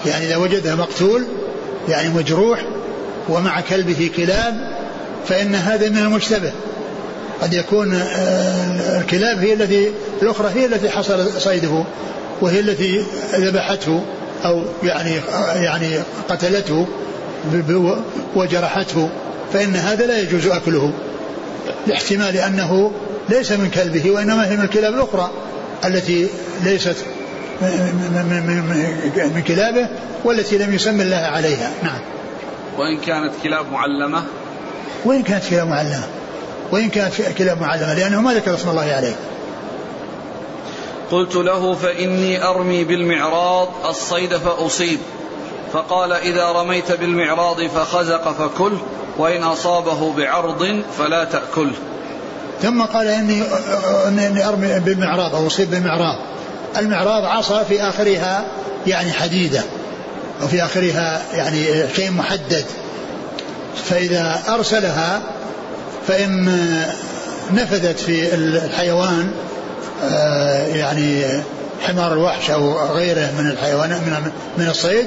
[0.07, 1.25] يعني إذا وجدها مقتول
[1.89, 2.65] يعني مجروح
[3.29, 4.75] ومع كلبه كلاب
[5.29, 6.53] فإن هذا من المشتبه.
[7.43, 9.93] قد يكون آه، الكلاب هي التي
[10.23, 11.85] الأخرى هي التي حصل صيده
[12.41, 14.03] وهي التي ذبحته
[14.45, 15.21] أو يعني
[15.55, 15.99] يعني
[16.29, 16.87] قتلته
[18.37, 19.09] وجرحته
[19.53, 20.93] فإن هذا لا يجوز أكله
[21.87, 22.93] لاحتمال أنه
[23.29, 25.31] ليس من كلبه وإنما هي من الكلاب الأخرى
[25.85, 26.29] التي
[26.65, 26.97] ليست
[29.17, 29.89] من كلابه
[30.25, 31.71] والتي لم يسمى الله عليها.
[31.83, 32.01] نعم.
[32.79, 34.23] وإن كانت كلاب معلمة؟
[35.05, 36.05] وإن كانت كلاب معلمة.
[36.73, 39.17] وإن كانت كلاب معلمة لأنه ما ذكر اسم الله عليه.
[41.11, 44.99] قلت له فإني أرمي بالمعراض الصيد فأصيب.
[45.73, 48.73] فقال إذا رميت بالمعراض فخزق فكل
[49.19, 51.73] وإن أصابه بعرض فلا تأكله
[52.63, 53.43] ثم قال إني,
[54.09, 56.19] إني أرمي بالمعراض أو أصيب بالمعراض.
[56.77, 58.45] المعراض عصا في آخرها
[58.87, 59.63] يعني حديدة
[60.43, 61.67] أو في آخرها يعني
[61.97, 62.65] شيء محدد.
[63.85, 65.23] فإذا أرسلها
[66.09, 66.49] فإن
[67.53, 69.31] نفذت في الحيوان
[70.05, 71.25] آه، يعني
[71.83, 73.91] حمار الوحش أو غيره من الحيوان
[74.59, 75.07] من الصيد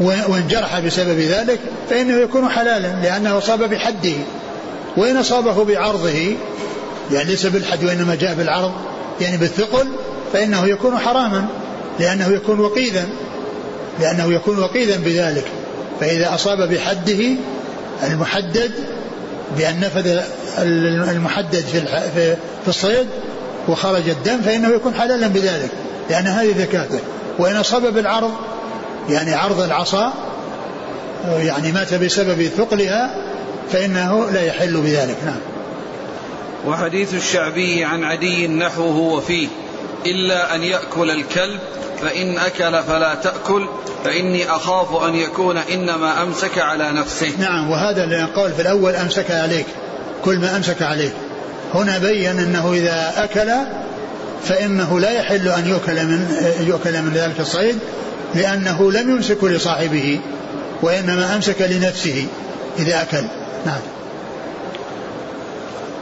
[0.00, 1.58] وانجرح بسبب ذلك
[1.90, 4.12] فإنه يكون حلالا لأنه أصاب بحده
[4.96, 6.36] وإن أصابه بعرضه
[7.12, 8.72] يعني ليس بالحد وإنما جاء بالعرض
[9.20, 9.88] يعني بالثقل
[10.32, 11.46] فإنه يكون حراما
[12.00, 13.08] لأنه يكون وقيدا
[14.00, 15.44] لأنه يكون وقيدا بذلك.
[16.00, 17.24] فإذا أصاب بحده
[18.02, 18.70] المحدد
[19.58, 20.20] بأن نفذ
[21.10, 21.80] المحدد في
[22.62, 23.06] في الصيد
[23.68, 25.70] وخرج الدم فإنه يكون حلالا بذلك
[26.10, 26.98] لأن هذه ذكاته
[27.38, 28.32] وإن أصاب بالعرض
[29.10, 30.12] يعني عرض العصا
[31.26, 33.14] يعني مات بسبب ثقلها
[33.72, 35.16] فإنه لا يحل بذلك.
[35.24, 35.40] نعم.
[36.66, 39.48] وحديث الشعبي عن عدي نحوه وفيه.
[40.06, 41.60] إلا أن يأكل الكلب
[42.02, 43.66] فإن أكل فلا تأكل
[44.04, 47.32] فإني أخاف أن يكون إنما أمسك على نفسه.
[47.38, 49.66] نعم وهذا اللي قال في الأول أمسك عليك
[50.24, 51.12] كل ما أمسك عليك.
[51.74, 53.50] هنا بين أنه إذا أكل
[54.44, 57.78] فإنه لا يحل أن يؤكل من يؤكل من ذلك الصيد
[58.34, 60.20] لأنه لم يمسك لصاحبه
[60.82, 62.26] وإنما أمسك لنفسه
[62.78, 63.24] إذا أكل.
[63.66, 63.80] نعم.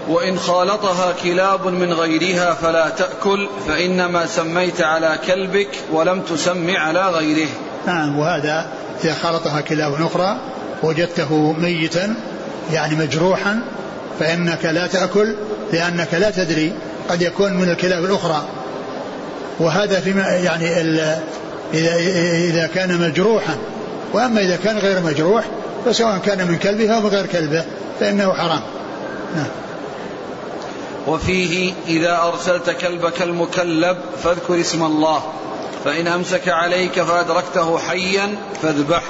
[0.09, 7.49] وإن خالطها كلاب من غيرها فلا تأكل فإنما سميت على كلبك ولم تسم على غيره.
[7.87, 8.67] نعم وهذا
[9.05, 10.37] إذا خالطها كلاب أخرى
[10.83, 12.15] وجدته ميتا
[12.73, 13.61] يعني مجروحا
[14.21, 15.35] فإنك لا تأكل
[15.73, 16.73] لأنك لا تدري
[17.09, 18.43] قد يكون من الكلاب الأخرى.
[19.61, 20.81] وهذا فيما يعني
[21.75, 23.57] إذا, كان مجروحا.
[24.13, 25.45] وأما إذا كان غير مجروح
[25.87, 27.65] فسواء كان من كلبه أو من غير كلبه
[28.01, 28.61] فإنه حرام.
[29.37, 29.47] نعم.
[31.09, 35.23] وفيه إذا أرسلت كلبك المكلب فاذكر اسم الله
[35.85, 39.03] فإن أمسك عليك فأدركته حيا فاذبح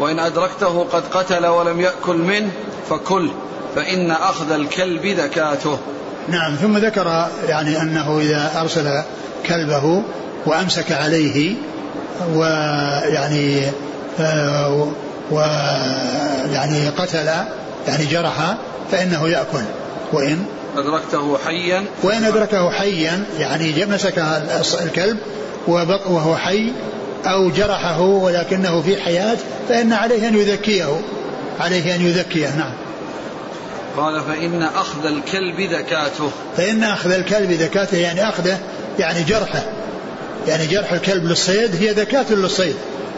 [0.00, 2.50] وإن أدركته قد قتل ولم يأكل منه
[2.90, 3.30] فكل
[3.76, 5.78] فإن أخذ الكلب ذكاته.
[6.28, 9.02] نعم ثم ذكر يعني أنه إذا أرسل
[9.46, 10.02] كلبه
[10.46, 11.54] وأمسك عليه
[12.34, 13.72] ويعني
[15.30, 17.26] ويعني قتل
[17.88, 18.56] يعني جرح
[18.92, 19.62] فإنه يأكل
[20.12, 20.44] وإن
[20.76, 21.84] أدركته حيا.
[22.02, 24.18] وإن أدركه حيا يعني مسك
[24.82, 25.18] الكلب
[25.68, 26.72] وهو حي
[27.24, 29.36] أو جرحه ولكنه في حياة
[29.68, 31.00] فإن عليه أن يذكيه.
[31.60, 32.72] عليه أن يذكيه نعم.
[33.96, 36.30] قال فإن أخذ الكلب ذكاته.
[36.56, 38.58] فإن أخذ الكلب ذكاته يعني أخذه
[38.98, 39.62] يعني جرحه.
[40.48, 42.74] يعني جرح الكلب للصيد هي ذكاة للصيد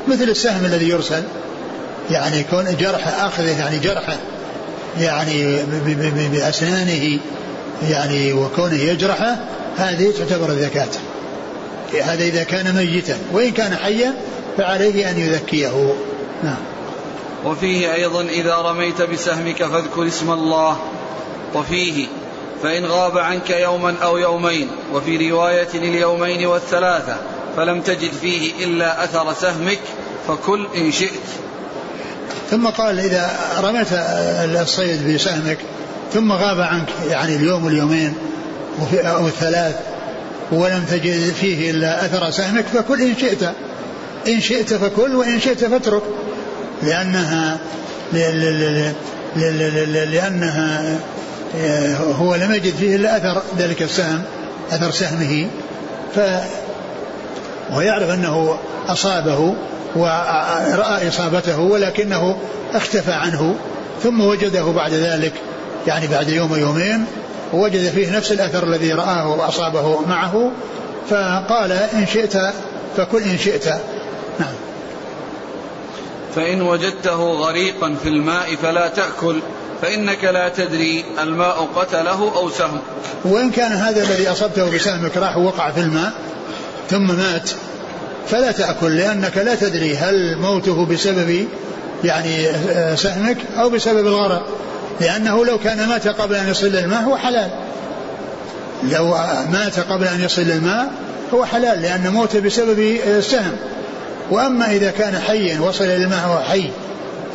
[0.09, 1.23] مثل السهم الذي يرسل.
[2.11, 4.17] يعني كون جرح أخذه يعني جرحه.
[4.99, 5.57] يعني
[6.33, 7.19] بأسنانه
[7.89, 9.37] يعني وكونه يجرحه
[9.77, 10.89] هذه تعتبر الذكاة
[12.03, 14.15] هذا إذا كان ميتا وإن كان حيا
[14.57, 15.95] فعليه أن يذكيه
[16.43, 16.57] نعم.
[17.45, 20.79] وفيه أيضا إذا رميت بسهمك فاذكر اسم الله.
[21.55, 22.07] وفيه
[22.63, 24.71] فإن غاب عنك يوما أو يومين.
[24.93, 27.17] وفي رواية اليومين والثلاثة
[27.57, 29.81] فلم تجد فيه إلا أثر سهمك
[30.29, 31.11] فكل إن شئت.
[32.51, 33.31] ثم قال إذا
[33.61, 33.87] رميت
[34.63, 35.59] الصيد بسهمك
[36.15, 38.15] ثم غاب عنك يعني اليوم واليومين
[38.95, 39.75] أو الثلاث
[40.53, 43.43] ولم تجد فيه إلا أثر سهمك فكل إن شئت
[44.29, 46.03] إن شئت فكل وإن شئت فاترك.
[46.83, 47.59] لأنها
[50.07, 50.99] لأنها
[52.19, 54.23] هو لم يجد فيه إلا أثر ذلك السهم
[54.73, 55.47] أثر سهمه.
[56.15, 56.21] ف
[57.77, 59.55] ويعرف أنه أصابه
[59.97, 62.37] ورأى إصابته ولكنه
[62.75, 63.57] اختفى عنه
[64.03, 65.33] ثم وجده بعد ذلك
[65.87, 67.07] يعني بعد يوم ويومين
[67.53, 70.51] ووجد فيه نفس الأثر الذي رآه وأصابه معه
[71.11, 72.37] فقال إن شئت
[72.97, 73.69] فكل إن شئت.
[74.39, 74.55] نعم.
[76.37, 79.41] فإن وجدته غريقا في الماء فلا تأكل
[79.83, 82.81] فإنك لا تدري الماء قتله أو سهم.
[83.25, 86.13] وإن كان هذا الذي أصبته بسهمك راح وقع في الماء
[86.91, 87.51] ثم مات
[88.29, 91.47] فلا تأكل لأنك لا تدري هل موته بسبب
[92.05, 94.47] يعني آه، سهمك أو بسبب الغرق.
[95.01, 97.51] لأنه لو كان مات قبل أن يصل الماء هو حلال.
[98.93, 99.15] لو
[99.53, 100.91] مات قبل أن يصل الماء
[101.35, 103.57] هو حلال لأن موته بسبب السهم.
[104.31, 106.71] وأما إذا كان حيا وصل إلى الماء وهو حي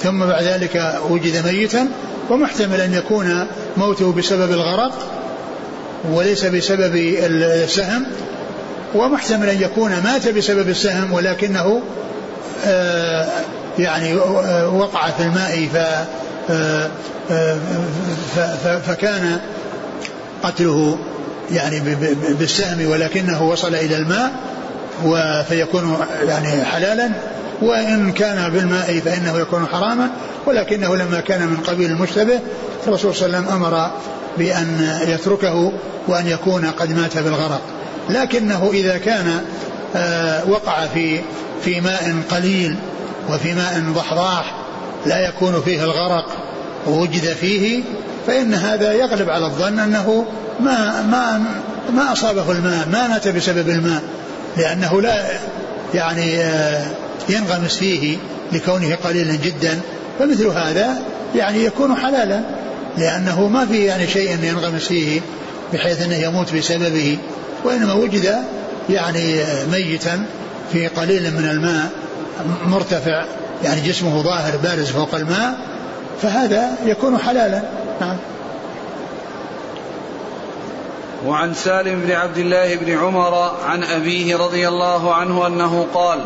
[0.04, 1.88] ثم بعد ذلك وجد ميتا
[2.30, 4.94] ومحتمل أن يكون موته بسبب الغرق
[6.12, 8.06] وليس بسبب السهم
[8.96, 11.82] ومحتمل أن يكون مات بسبب السهم ولكنه
[12.66, 13.28] آه،
[13.80, 15.78] يعني آه، وقع في الماء ف
[16.52, 16.90] آه،
[18.88, 19.40] فكان
[20.44, 20.98] قتله
[21.52, 21.80] يعني
[22.40, 24.32] بالسهم ولكنه وصل إلى الماء
[25.50, 27.10] فيكون يعني حلالا
[27.62, 30.10] وإن كان بالماء فإنه يكون حراما
[30.46, 32.40] ولكنه لما كان من قبيل المشتبه
[32.88, 33.92] الرسول صلى الله عليه وسلم أمر
[34.38, 35.72] بأن يتركه
[36.08, 37.62] وأن يكون قد مات بالغرق.
[38.10, 39.42] لكنه إذا كان
[39.96, 41.20] آه، وقع في
[41.66, 42.76] في ماء قليل
[43.30, 44.56] وفي ماء ضحضاح
[45.06, 46.26] لا يكون فيه الغرق
[46.88, 47.84] ووجد فيه
[48.28, 50.26] فإن هذا يغلب على الظن أنه
[50.60, 51.44] ما ما
[51.96, 54.02] ما أصابه الماء ما مات بسبب الماء
[54.58, 55.26] لأنه لا
[55.94, 56.86] يعني آه،
[57.30, 58.18] ينغمس فيه
[58.52, 59.80] لكونه قليلا جدا
[60.20, 61.02] فمثل هذا
[61.36, 62.42] يعني يكون حلالا
[62.98, 65.22] لأنه ما في يعني شيء ينغمس فيه
[65.74, 67.18] بحيث أنه يموت بسببه
[67.64, 68.36] وإنما وجد
[68.90, 70.26] يعني ميتا
[70.74, 71.92] في قليل من الماء
[72.66, 73.26] مرتفع
[73.64, 75.58] يعني جسمه ظاهر بارز فوق الماء
[76.22, 77.62] فهذا يكون حلالا.
[78.02, 78.18] نعم.
[81.26, 86.20] وعن سالم بن عبد الله بن عمر عن أبيه رضي الله عنه أنه قال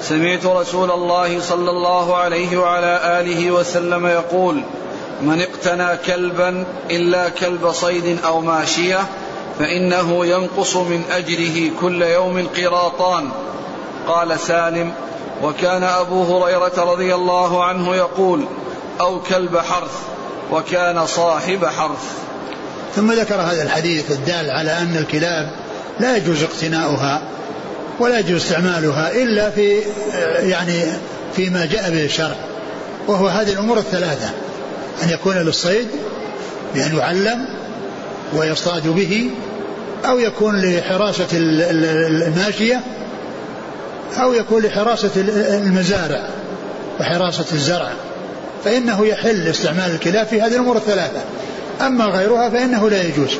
[0.00, 4.62] سمعت رسول الله صلى الله عليه وعلى آله وسلم يقول
[5.22, 8.98] من اقتنى كلبا إلا كلب صيد أو ماشية
[9.58, 13.30] فإنه ينقص من أجره كل يوم قراطان
[14.06, 14.92] قال سالم
[15.42, 18.44] وكان أبو هريرة رضي الله عنه يقول
[19.00, 19.92] أو كلب حرث
[20.52, 22.04] وكان صاحب حرث.
[22.96, 25.50] ثم ذكر هذا الحديث الدال على أن الكلاب
[26.00, 27.22] لا يجوز اقتناؤها
[28.00, 29.82] ولا يجوز استعمالها إلا في
[30.38, 30.84] يعني
[31.36, 32.36] فيما جاء به الشرع
[33.08, 34.30] وهو هذه الأمور الثلاثة.
[35.02, 35.88] أن يكون للصيد
[36.74, 37.48] بأن يعلم
[38.34, 39.30] ويصطاد به
[40.04, 42.80] أو يكون لحراسة الماشية
[44.22, 45.10] أو يكون لحراسة
[45.62, 46.28] المزارع
[47.00, 47.92] وحراسة الزرع.
[48.64, 51.20] فإنه يحل استعمال الكلاب في هذه الأمور الثلاثة.
[51.80, 53.30] أما غيرها فإنه لا يجوز.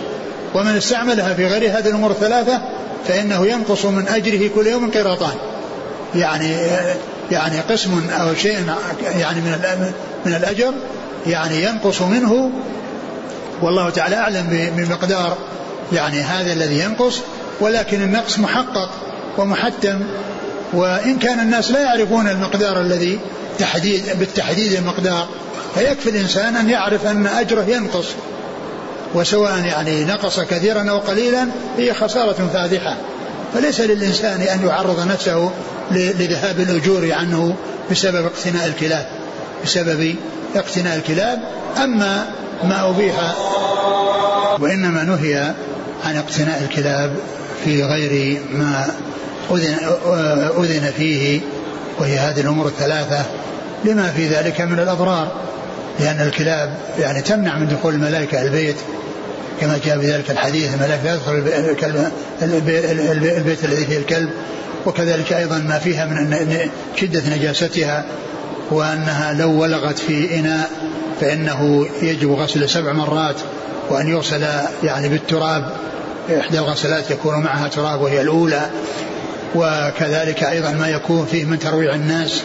[0.54, 2.60] ومن استعملها في غير هذه الأمور الثلاثة
[3.08, 5.34] فإنه ينقص من أجره كل يوم قيراطان
[6.14, 6.56] يعني
[7.30, 8.58] يعني قسم أو شيء
[9.18, 9.92] يعني من
[10.26, 10.72] من الأجر
[11.26, 12.50] يعني ينقص منه
[13.62, 15.36] والله تعالى أعلم بمقدار
[15.92, 17.20] يعني هذا الذي ينقص
[17.60, 18.90] ولكن النقص محقق
[19.38, 20.00] ومحتم
[20.72, 23.18] وإن كان الناس لا يعرفون المقدار الذي
[23.58, 25.28] تحديد بالتحديد المقدار
[25.74, 28.06] فيكفي الإنسان أن يعرف أن أجره ينقص
[29.14, 31.46] وسواء يعني نقص كثيرا أو قليلا
[31.78, 32.96] هي خسارة فادحة.
[33.54, 35.50] فليس للإنسان أن يعرض نفسه
[35.90, 37.56] لذهاب الأجور عنه
[37.90, 39.06] بسبب اقتناء الكلاب.
[39.66, 40.14] بسبب
[40.56, 41.38] اقتناء الكلاب
[41.84, 42.26] أما
[42.64, 43.34] ما أبيح
[44.60, 45.54] وإنما نهي
[46.04, 47.16] عن اقتناء الكلاب
[47.64, 48.86] في غير ما
[49.50, 49.76] أذن,
[50.58, 51.40] أذن فيه
[51.98, 53.24] وهي هذه الأمور الثلاثة
[53.84, 55.32] لما في ذلك من الأضرار
[56.00, 58.76] لأن الكلاب يعني تمنع من دخول الملائكة البيت
[59.60, 61.32] كما جاء بذلك الحديث الملائكة لا تدخل
[61.70, 62.10] الكلب
[62.42, 64.30] البيت الذي فيه الكلب
[64.86, 66.58] وكذلك أيضا ما فيها من
[66.96, 68.04] شدة نجاستها
[68.70, 70.70] وأنها لو ولغت في إناء
[71.20, 73.36] فإنه يجب غسل سبع مرات
[73.90, 74.44] وأن يغسل
[74.82, 75.72] يعني بالتراب
[76.40, 78.70] إحدى الغسلات يكون معها تراب وهي الأولى
[79.54, 82.42] وكذلك أيضا ما يكون فيه من ترويع الناس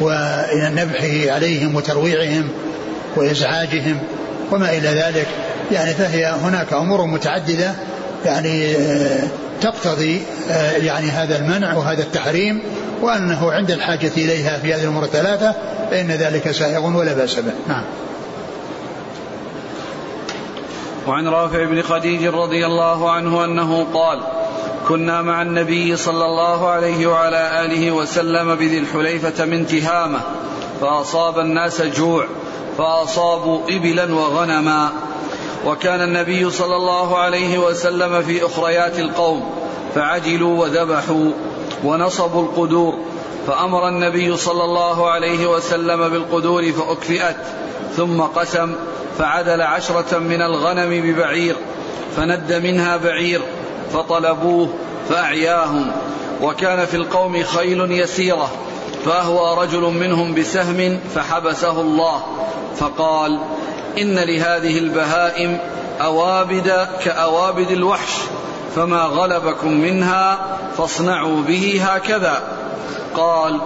[0.00, 2.48] ونبحه عليهم وترويعهم
[3.16, 3.98] وإزعاجهم
[4.52, 5.26] وما إلى ذلك.
[5.72, 7.72] يعني فهي هناك أمور متعددة
[8.24, 9.22] يعني آه،
[9.60, 12.62] تقتضي آه، يعني هذا المنع وهذا التحريم.
[13.04, 15.54] وأنه عند الحاجة إليها في هذه الأمور الثلاثة
[15.90, 17.52] فإن ذلك سائغ ولا بأس به.
[17.68, 17.84] نعم.
[21.06, 24.20] وعن رافع بن خديج رضي الله عنه أنه قال
[24.88, 30.20] كنا مع النبي صلى الله عليه وعلى آله وسلم بذي الحليفة من تهامة
[30.80, 32.26] فأصاب الناس جوع
[32.78, 34.92] فأصابوا إبلا وغنما.
[35.66, 39.50] وكان النبي صلى الله عليه وسلم في أخريات القوم
[39.94, 41.30] فعجلوا وذبحوا.
[41.84, 42.94] ونصبوا القدور
[43.46, 47.36] فأمر النبي صلى الله عليه وسلم بالقدور فأكفئت
[47.96, 48.74] ثم قسم
[49.18, 51.56] فعدل عشرة من الغنم ببعير
[52.16, 53.40] فند منها بعير
[53.92, 54.68] فطلبوه
[55.08, 55.92] فأعياهم
[56.42, 58.50] وكان في القوم خيل يسيرة
[59.04, 62.22] فأهوى رجل منهم بسهم فحبسه الله
[62.76, 63.38] فقال
[63.98, 65.58] إن لهذه البهائم
[66.00, 68.12] أوابد كأوابد الوحش
[68.76, 70.38] فما غلبكم منها
[70.78, 72.42] فاصنعوا به هكذا.
[73.16, 73.60] قال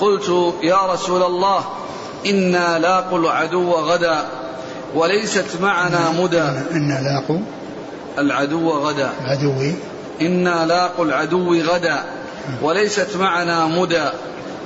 [0.00, 1.64] قلت يا رسول الله
[2.26, 4.24] إنا لاقوا العدو غدا
[4.94, 6.42] وليست معنا مدى.
[6.70, 7.40] إنا لاقوا
[8.18, 9.10] العدو غدا.
[9.24, 9.72] العدو.
[10.20, 12.04] إنا لاقوا العدو غدا
[12.62, 14.04] وليست معنا مدى.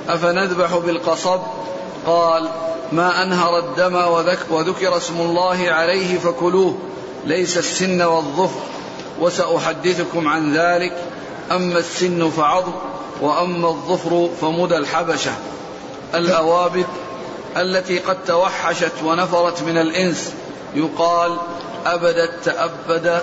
[0.09, 1.39] أفنذبح بالقصب؟
[2.05, 2.49] قال
[2.91, 3.95] ما أنهر الدم
[4.49, 6.77] وذكر اسم الله عليه فكلوه
[7.25, 8.59] ليس السن والظفر.
[9.19, 10.93] وسأحدثكم عن ذلك.
[11.51, 12.73] أما السن فعظم
[13.21, 15.31] وأما الظفر فمدى الحبشة.
[16.15, 16.85] الأوابد
[17.57, 20.33] التي قد توحشت ونفرت من الإنس.
[20.75, 21.37] يقال
[21.85, 23.21] أبدت تأبد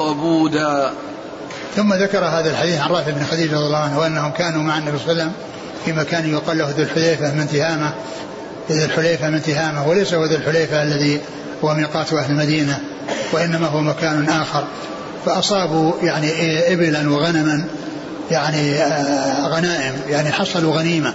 [0.00, 0.92] أبودا.
[1.76, 4.98] ثم ذكر هذا الحديث عن رافع بن خديجة رضي الله عنه وأنهم كانوا مع النبي
[4.98, 5.32] صلى الله عليه وسلم
[5.84, 7.94] في مكان يقال له ذو الحليفة من تهامة.
[8.70, 11.20] ذو الحليفة من تهامة وليس هو ذو الحليفة الذي
[11.64, 12.80] هو ميقات أهل المدينة
[13.32, 14.64] وإنما هو مكان آخر.
[15.26, 16.28] فأصابوا يعني
[16.72, 17.64] إبلا وغنما
[18.30, 21.14] يعني آه، غنائم يعني حصلوا غنيمة.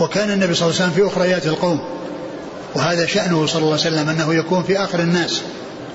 [0.00, 1.80] وكان النبي صلى الله عليه وسلم في أخريات القوم
[2.74, 5.40] وهذا شأنه صلى الله عليه وسلم أنه يكون في آخر الناس.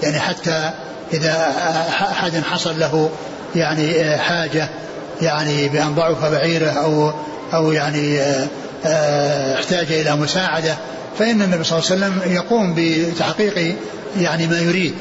[0.03, 0.71] يعني حتى
[1.13, 1.53] إذا
[2.01, 3.09] أحد حصل له
[3.55, 4.69] يعني آه، حاجة
[5.21, 7.13] يعني بأن ضعف بعيره أو
[7.53, 8.19] أو يعني
[8.85, 10.75] آه، احتاج إلى مساعدة
[11.19, 13.75] فإن النبي صلى الله عليه وسلم يقوم بتحقيق
[14.19, 14.93] يعني ما يريد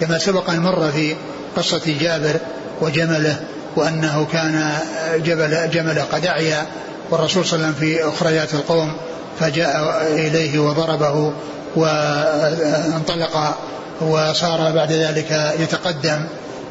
[0.00, 1.14] كما سبق أن مر في
[1.56, 2.36] قصة جابر
[2.80, 3.40] وجمله
[3.76, 4.78] وأنه كان
[5.16, 6.66] جبل جمل قد أعيا
[7.10, 8.92] والرسول صلى الله عليه وسلم في أخريات القوم
[9.40, 11.32] فجاء إليه وضربه
[11.76, 13.56] وانطلق
[14.00, 16.26] وصار بعد ذلك يتقدم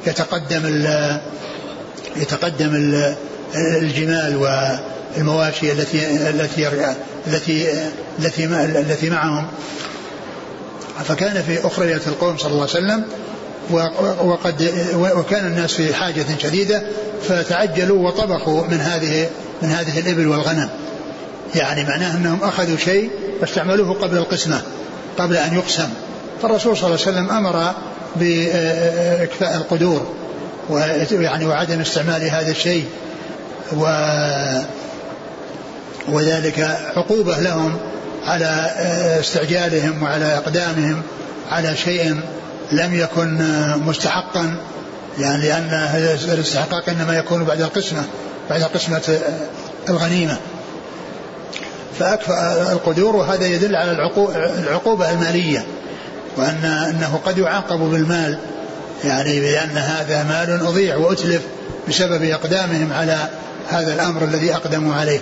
[0.08, 1.18] يتقدم ال
[2.16, 3.16] يتقدم ال
[3.56, 4.36] الجمال
[5.18, 6.68] والمواشي التي التي
[7.28, 7.68] التي
[8.20, 9.48] التي التي معهم.
[11.06, 13.04] فكان في أخرية القوم صلى الله عليه وسلم
[14.24, 16.84] وقد وكان الناس في حاجة شديدة
[17.28, 19.30] فتعجلوا وطبخوا من هذه
[19.62, 20.70] من هذه الإبل والغنم.
[21.56, 23.10] يعني معناه أنهم أخذوا شيء
[23.42, 24.62] واستعملوه قبل القسمة
[25.18, 25.90] قبل أن يقسم.
[26.42, 27.74] فالرسول صلى الله عليه وسلم أمر
[28.16, 30.08] بإكفاء القدور
[30.70, 32.86] ويعني وعدم استعمال هذا الشيء
[33.78, 33.86] و
[36.08, 36.60] وذلك
[36.96, 37.78] عقوبة لهم
[38.26, 38.72] على
[39.20, 41.02] استعجالهم وعلى إقدامهم
[41.52, 42.22] على شيء
[42.72, 43.38] لم يكن
[43.86, 44.56] مستحقا
[45.20, 45.70] يعني لأن
[46.34, 48.04] الاستحقاق إنما يكون بعد القسمة
[48.50, 49.20] بعد قسمة
[49.90, 50.38] الغنيمة.
[52.00, 53.92] فأكفى القدور وهذا يدل على
[54.64, 55.66] العقوبة المالية
[56.38, 58.40] وأن أنه قد يعاقب بالمال
[59.04, 61.42] يعني بأن هذا مال أضيع وأتلف
[61.88, 63.18] بسبب إقدامهم على
[63.70, 65.20] هذا الأمر الذي أقدموا عليه.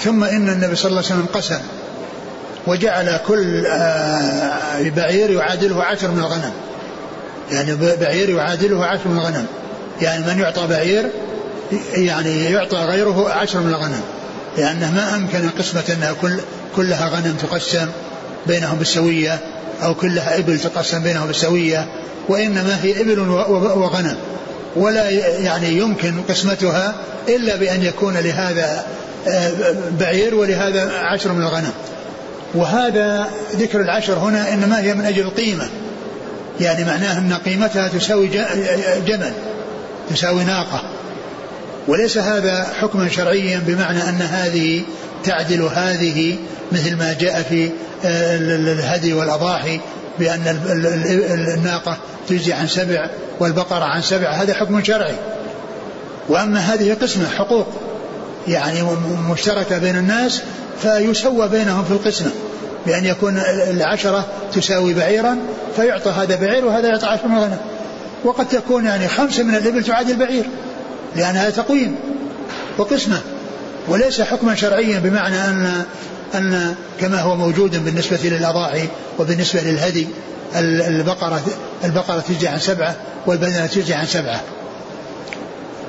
[0.00, 1.60] ثم إن النبي صلى الله عليه وسلم قسم.
[2.68, 6.52] وجعل كل آه، بعير يعادله عشر من الغنم.
[7.50, 9.46] يعني بعير يعادله عشر من الغنم.
[10.02, 11.10] يعني من يعطى بعير
[11.94, 14.00] يعني يعطى غيره عشر من الغنم.
[14.58, 16.38] لأنه ما أمكن قسمة أنها كل
[16.76, 17.88] كلها غنم تقسم
[18.46, 19.38] بينهم بالسوية
[19.82, 21.86] أو كلها إبل تقسم بينهم بالسوية
[22.28, 24.16] وإنما هي إبل وغنم.
[24.76, 25.10] ولا
[25.40, 26.94] يعني يمكن قسمتها
[27.28, 28.84] إلا بأن يكون لهذا
[29.28, 29.52] آه،
[30.00, 31.72] بعير ولهذا عشر من الغنم.
[32.54, 35.68] وهذا ذكر العشر هنا إنما هي من أجل القيمة.
[36.60, 38.28] يعني معناه أن قيمتها تساوي
[39.06, 39.32] جمل
[40.10, 40.82] تساوي ناقة.
[41.88, 44.82] وليس هذا حكما شرعيا بمعنى أن هذه
[45.24, 46.36] تعدل هذه
[46.72, 47.70] مثل ما جاء في
[48.04, 48.36] آه،
[48.72, 49.80] الهدي والأضاحي
[50.18, 50.60] بأن
[51.56, 51.96] الناقة
[52.28, 54.30] تجزي عن سبع والبقرة عن سبع.
[54.30, 55.14] هذا حكم شرعي.
[56.28, 57.66] وأما هذه قسمة حقوق.
[58.48, 58.82] يعني
[59.30, 60.42] مشتركة بين الناس
[60.82, 62.30] فيسوى بينهم في القسمة
[62.86, 63.38] بأن يكون
[63.70, 65.38] العشرة تساوي بعيرا
[65.76, 67.58] فيعطى هذا بعير وهذا يعطى عشر من الغنم
[68.24, 70.44] وقد تكون يعني خمسة من الإبل تعادل بعير
[71.16, 71.96] لأنها تقويم
[72.78, 73.20] وقسمة.
[73.88, 75.84] وليس حكما شرعيا بمعنى أن
[76.34, 80.08] أن كما هو موجود بالنسبة للأضاحي وبالنسبة للهدي
[80.56, 81.42] البقرة
[81.84, 84.40] البقرة تجزي عن سبعة والبدنة تجزي عن سبعة.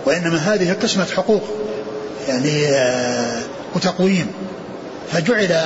[0.05, 1.43] وإنما هذه قسمة حقوق.
[2.29, 3.41] يعني آه،
[3.75, 4.27] وتقويم.
[5.11, 5.59] فجعل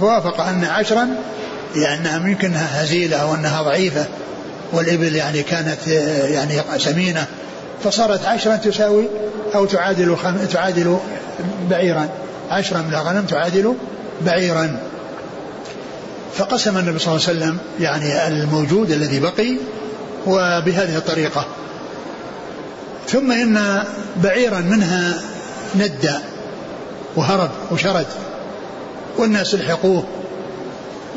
[0.00, 1.08] فوافق أن عشرا
[1.76, 2.08] يعني
[2.44, 4.06] أنها هزيلة أو أنها ضعيفة
[4.72, 7.26] والإبل يعني كانت آه، يعني سمينة.
[7.84, 9.08] فصارت عشرا تساوي
[9.54, 10.16] أو تعادل
[10.52, 10.98] تعادل
[11.70, 12.08] بعيرا.
[12.50, 13.74] عشرا من الغنم تعادل
[14.26, 14.80] بعيرا.
[16.34, 19.56] فقسم النبي صلى الله عليه وسلم يعني الموجود الذي بقي
[20.26, 21.46] وبهذه الطريقة.
[23.08, 23.84] ثم إن
[24.22, 25.22] بعيرا منها
[25.76, 26.14] ندى
[27.16, 28.06] وهرب وشرد
[29.18, 30.04] والناس لحقوه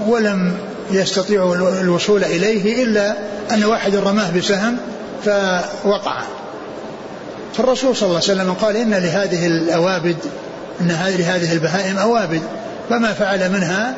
[0.08, 0.58] ولم
[0.92, 3.16] يستطيعوا الوصول إليه إلا
[3.52, 4.78] أن واحد رماه بسهم
[5.26, 6.24] فوقع
[7.58, 10.16] فالرسول صلى الله عليه وسلم قال إن لهذه الأوابد
[10.82, 10.88] أن
[11.18, 12.42] لهذه البهائم أوابد
[12.90, 13.96] فما فعل منها؟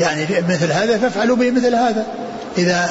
[0.00, 2.06] يعني مثل هذا فافعلوا به مثل هذا.
[2.58, 2.90] إذا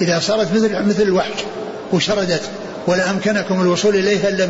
[0.00, 1.44] إذا صارت مثل مثل الوحش
[1.92, 2.42] وشردت
[2.86, 4.48] ولا أمكنكم الوصول إليها إلا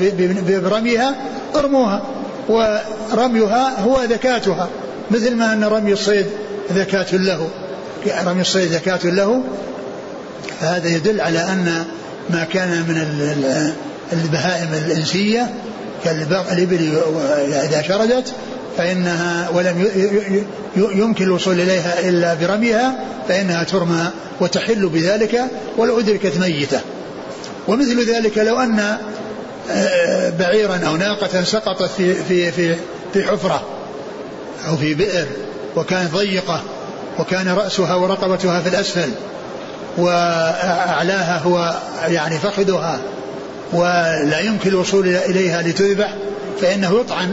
[0.60, 1.14] برميها
[1.56, 2.02] ارموها.
[2.48, 4.68] ورميها هو ذكاتها.
[5.10, 6.26] مثل ما أن رمي الصيد
[6.72, 7.48] ذكاة له.
[8.24, 9.42] رمي الصيد ذكاة له.
[10.60, 11.84] فهذا يدل على أن
[12.30, 13.06] ما كان من
[14.12, 15.54] البهائم الإنسية
[16.04, 16.98] كالإبل
[17.64, 18.32] إذا شردت
[18.76, 19.90] فإنها ولم
[20.76, 24.10] يمكن الوصول إليها إلا برميها فإنها ترمى
[24.40, 25.44] وتحل بذلك
[25.76, 26.80] ولو أدركت ميتة.
[27.68, 28.98] ومثل ذلك لو أن
[29.70, 32.76] آه، بعيرا أو ناقة سقطت في في في
[33.12, 33.62] في حفرة
[34.68, 35.26] أو في بئر
[35.76, 36.62] وكانت ضيقة
[37.18, 39.10] وكان رأسها ورقبتها في الأسفل
[39.98, 43.00] وأعلاها هو يعني فخذها
[43.72, 46.14] ولا يمكن الوصول إليها لتذبح
[46.60, 47.32] فإنه يطعن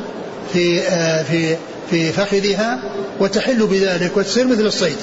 [0.53, 1.55] في آه، في
[1.89, 2.79] في فخذها
[3.19, 4.97] وتحل بذلك وتصير مثل الصيد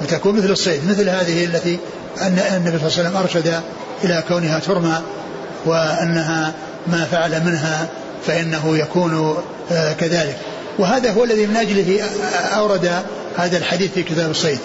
[0.00, 1.78] وتكون مثل الصيد مثل هذه التي
[2.22, 3.62] أن النبي صلى الله عليه وسلم أرشد
[4.04, 5.00] إلى كونها ترمى
[5.66, 6.52] وأنها
[6.86, 7.88] ما فعل منها
[8.26, 9.36] فإنه يكون
[9.72, 10.36] آه، كذلك.
[10.78, 12.04] وهذا هو الذي من أجله
[12.56, 12.90] أورد
[13.36, 14.58] هذا الحديث في كتاب الصيد.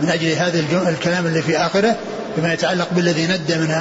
[0.00, 1.96] من أجل هذا الكلام اللي في آخره
[2.36, 3.80] بما يتعلق بالذي ند من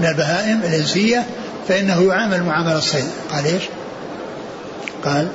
[0.00, 1.24] من البهائم الإنسية
[1.68, 3.04] فإنه يعامل معاملة الصيد.
[3.32, 3.62] قال إيش؟
[5.04, 5.28] قال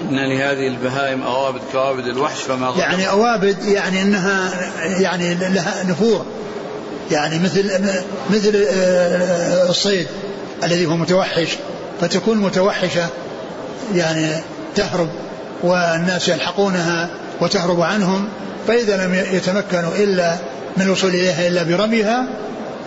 [0.00, 4.50] إن لهذه البهائم أوابد كوابد الوحش فما يعني أوابد يعني أنها
[5.00, 6.26] يعني لها نفور.
[7.10, 7.70] يعني مثل
[8.30, 10.06] مثل آه، الصيد
[10.64, 11.56] الذي هو متوحش
[12.00, 13.08] فتكون متوحشة
[13.94, 14.26] يعني
[14.74, 15.08] تهرب
[15.62, 18.28] والناس يلحقونها وتهرب عنهم
[18.68, 20.36] فإذا لم يتمكنوا إلا
[20.76, 22.26] من الوصول إليها إلا برميها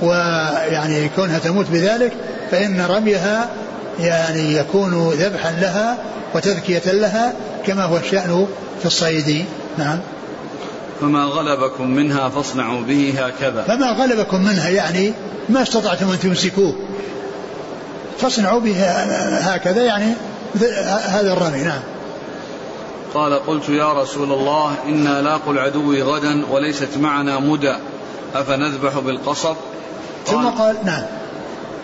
[0.01, 2.11] ويعني كونها تموت بذلك
[2.51, 3.49] فإن رميها
[3.99, 5.97] يعني يكون ذبحا لها
[6.35, 7.33] وتذكية لها
[7.65, 8.47] كما هو الشأن
[8.79, 9.45] في الصيد.
[9.77, 9.99] نعم.
[11.01, 13.63] فما غلبكم منها فاصنعوا به هكذا.
[13.63, 15.13] فما غلبكم منها يعني
[15.49, 16.75] ما استطعتم أن تمسكوه.
[18.19, 18.85] فاصنعوا به
[19.37, 20.13] هكذا يعني
[21.07, 21.63] هذا الرمي.
[21.63, 21.81] نعم.
[23.13, 27.75] قال قلت يا رسول الله إنا لاقوا العدو غدا وليست معنا مدى
[28.35, 29.55] أفنذبح بالقصب؟
[30.25, 31.03] ثم قال نعم.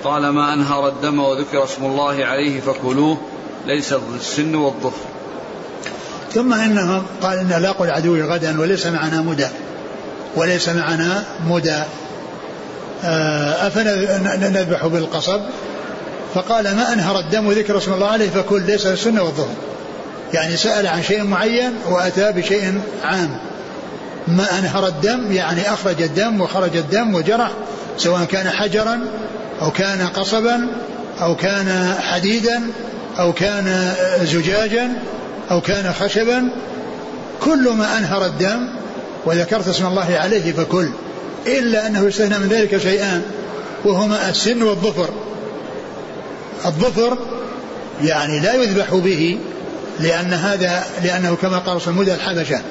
[0.04, 3.18] قال ما أنهر الدم وذكر اسم الله عليه فكلوه
[3.66, 5.06] ليس السن والظفر.
[6.34, 9.48] ثم انهم قال إن لاقوا العدو غدا وليس معنا مدى
[10.36, 11.84] وليس معنا مدى.
[13.04, 15.42] آه، أفنذبح بالقصب؟
[16.36, 19.56] فقال ما أنهر الدم وذكر اسم الله عليه فكل ليس السنة والظهر
[20.34, 23.40] يعني سأل عن شيء معين وأتى بشيء عام.
[24.28, 27.52] ما أنهر الدم يعني أخرج الدم وخرج الدم وجرح
[27.98, 29.00] سواء كان حجرا
[29.62, 30.68] أو كان قصبا
[31.22, 32.62] أو كان حديدا
[33.20, 33.94] أو كان
[34.24, 34.94] زجاجا
[35.52, 36.50] أو كان خشبا
[37.42, 38.70] كل ما أنهر الدم
[39.26, 40.90] وذكرت اسم الله عليه فكل
[41.48, 43.22] إلا أنه يستثنى من ذلك شيئان
[43.86, 45.10] وهما السن والظفر.
[46.66, 47.18] الظفر
[48.04, 49.40] يعني لا يذبح به
[50.00, 52.62] لأن هذا لأنه كما قال صلى الحبشة.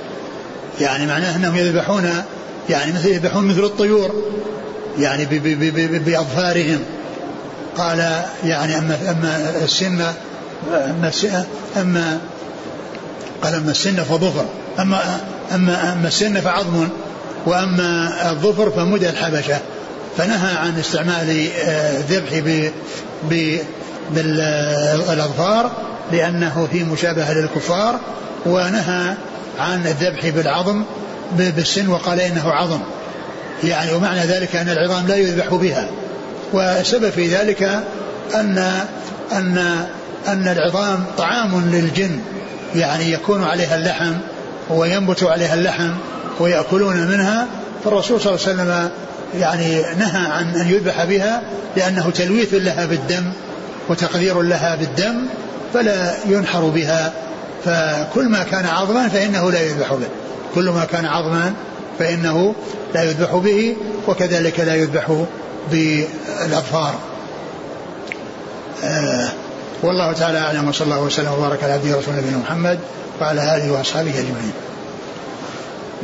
[0.81, 2.11] يعني معناه أنهم يذبحون
[2.71, 4.23] يعني مثل يذبحون مثل الطيور.
[4.99, 5.25] يعني
[5.99, 6.81] بأظفارهم.
[7.77, 10.03] قال يعني أما أما السن
[10.73, 11.11] أما
[11.77, 12.19] أما
[13.43, 14.45] قال أما السن فظفر.
[14.79, 15.21] أما
[15.55, 16.89] أما أما السن فعظم
[17.47, 19.59] وأما الظفر فمدى الحبشة.
[20.17, 22.71] فنهى عن استعمال الذبح آه،
[24.11, 25.71] بالأظفار
[26.13, 28.01] لأنه في مشابهة للكفار
[28.47, 29.15] ونهى
[29.59, 30.83] عن الذبح بالعظم
[31.37, 32.81] بالسن وقال إنه عظم.
[33.65, 35.89] يعني ومعنى ذلك أن العظام لا يذبح بها.
[36.53, 37.63] والسبب في ذلك
[38.35, 38.59] أن
[39.33, 39.59] أن
[40.29, 42.21] أن العظام طعام للجن.
[42.75, 44.13] يعني يكون عليها اللحم
[44.71, 45.91] وينبت عليها اللحم
[46.41, 47.47] ويأكلون منها.
[47.85, 48.91] فالرسول صلى الله عليه وسلم
[49.41, 51.43] يعني نهى عن أن يذبح بها
[51.77, 53.33] لأنه تلويث لها بالدم
[53.89, 55.17] وتقدير لها بالدم
[55.75, 57.13] فلا ينحر بها.
[57.65, 60.09] فكل ما كان عظما فإنه لا يذبح به.
[60.55, 61.53] كل ما كان عظما
[61.99, 62.55] فإنه
[62.95, 63.77] لا يذبح به
[64.09, 65.25] وكذلك لا يذبح
[65.71, 66.95] بالأظفار.
[68.85, 69.29] آه
[69.83, 72.79] والله تعالى أعلم وصلى الله وسلم وبارك على عبده ورسوله نبينا محمد
[73.21, 74.53] وعلى آله وأصحابه أجمعين.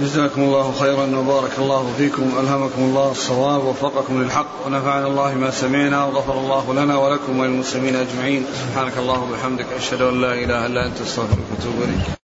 [0.00, 6.04] جزاكم الله خيرا وبارك الله فيكم ألهمكم الله الصواب ووفقكم للحق ونفعنا الله ما سمعنا
[6.04, 8.46] وغفر الله لنا ولكم وللمسلمين أجمعين.
[8.70, 12.23] سبحانك اللهم وبحمدك أشهد أن لا إله إلا أنت أستغفرك وأتوب إليك.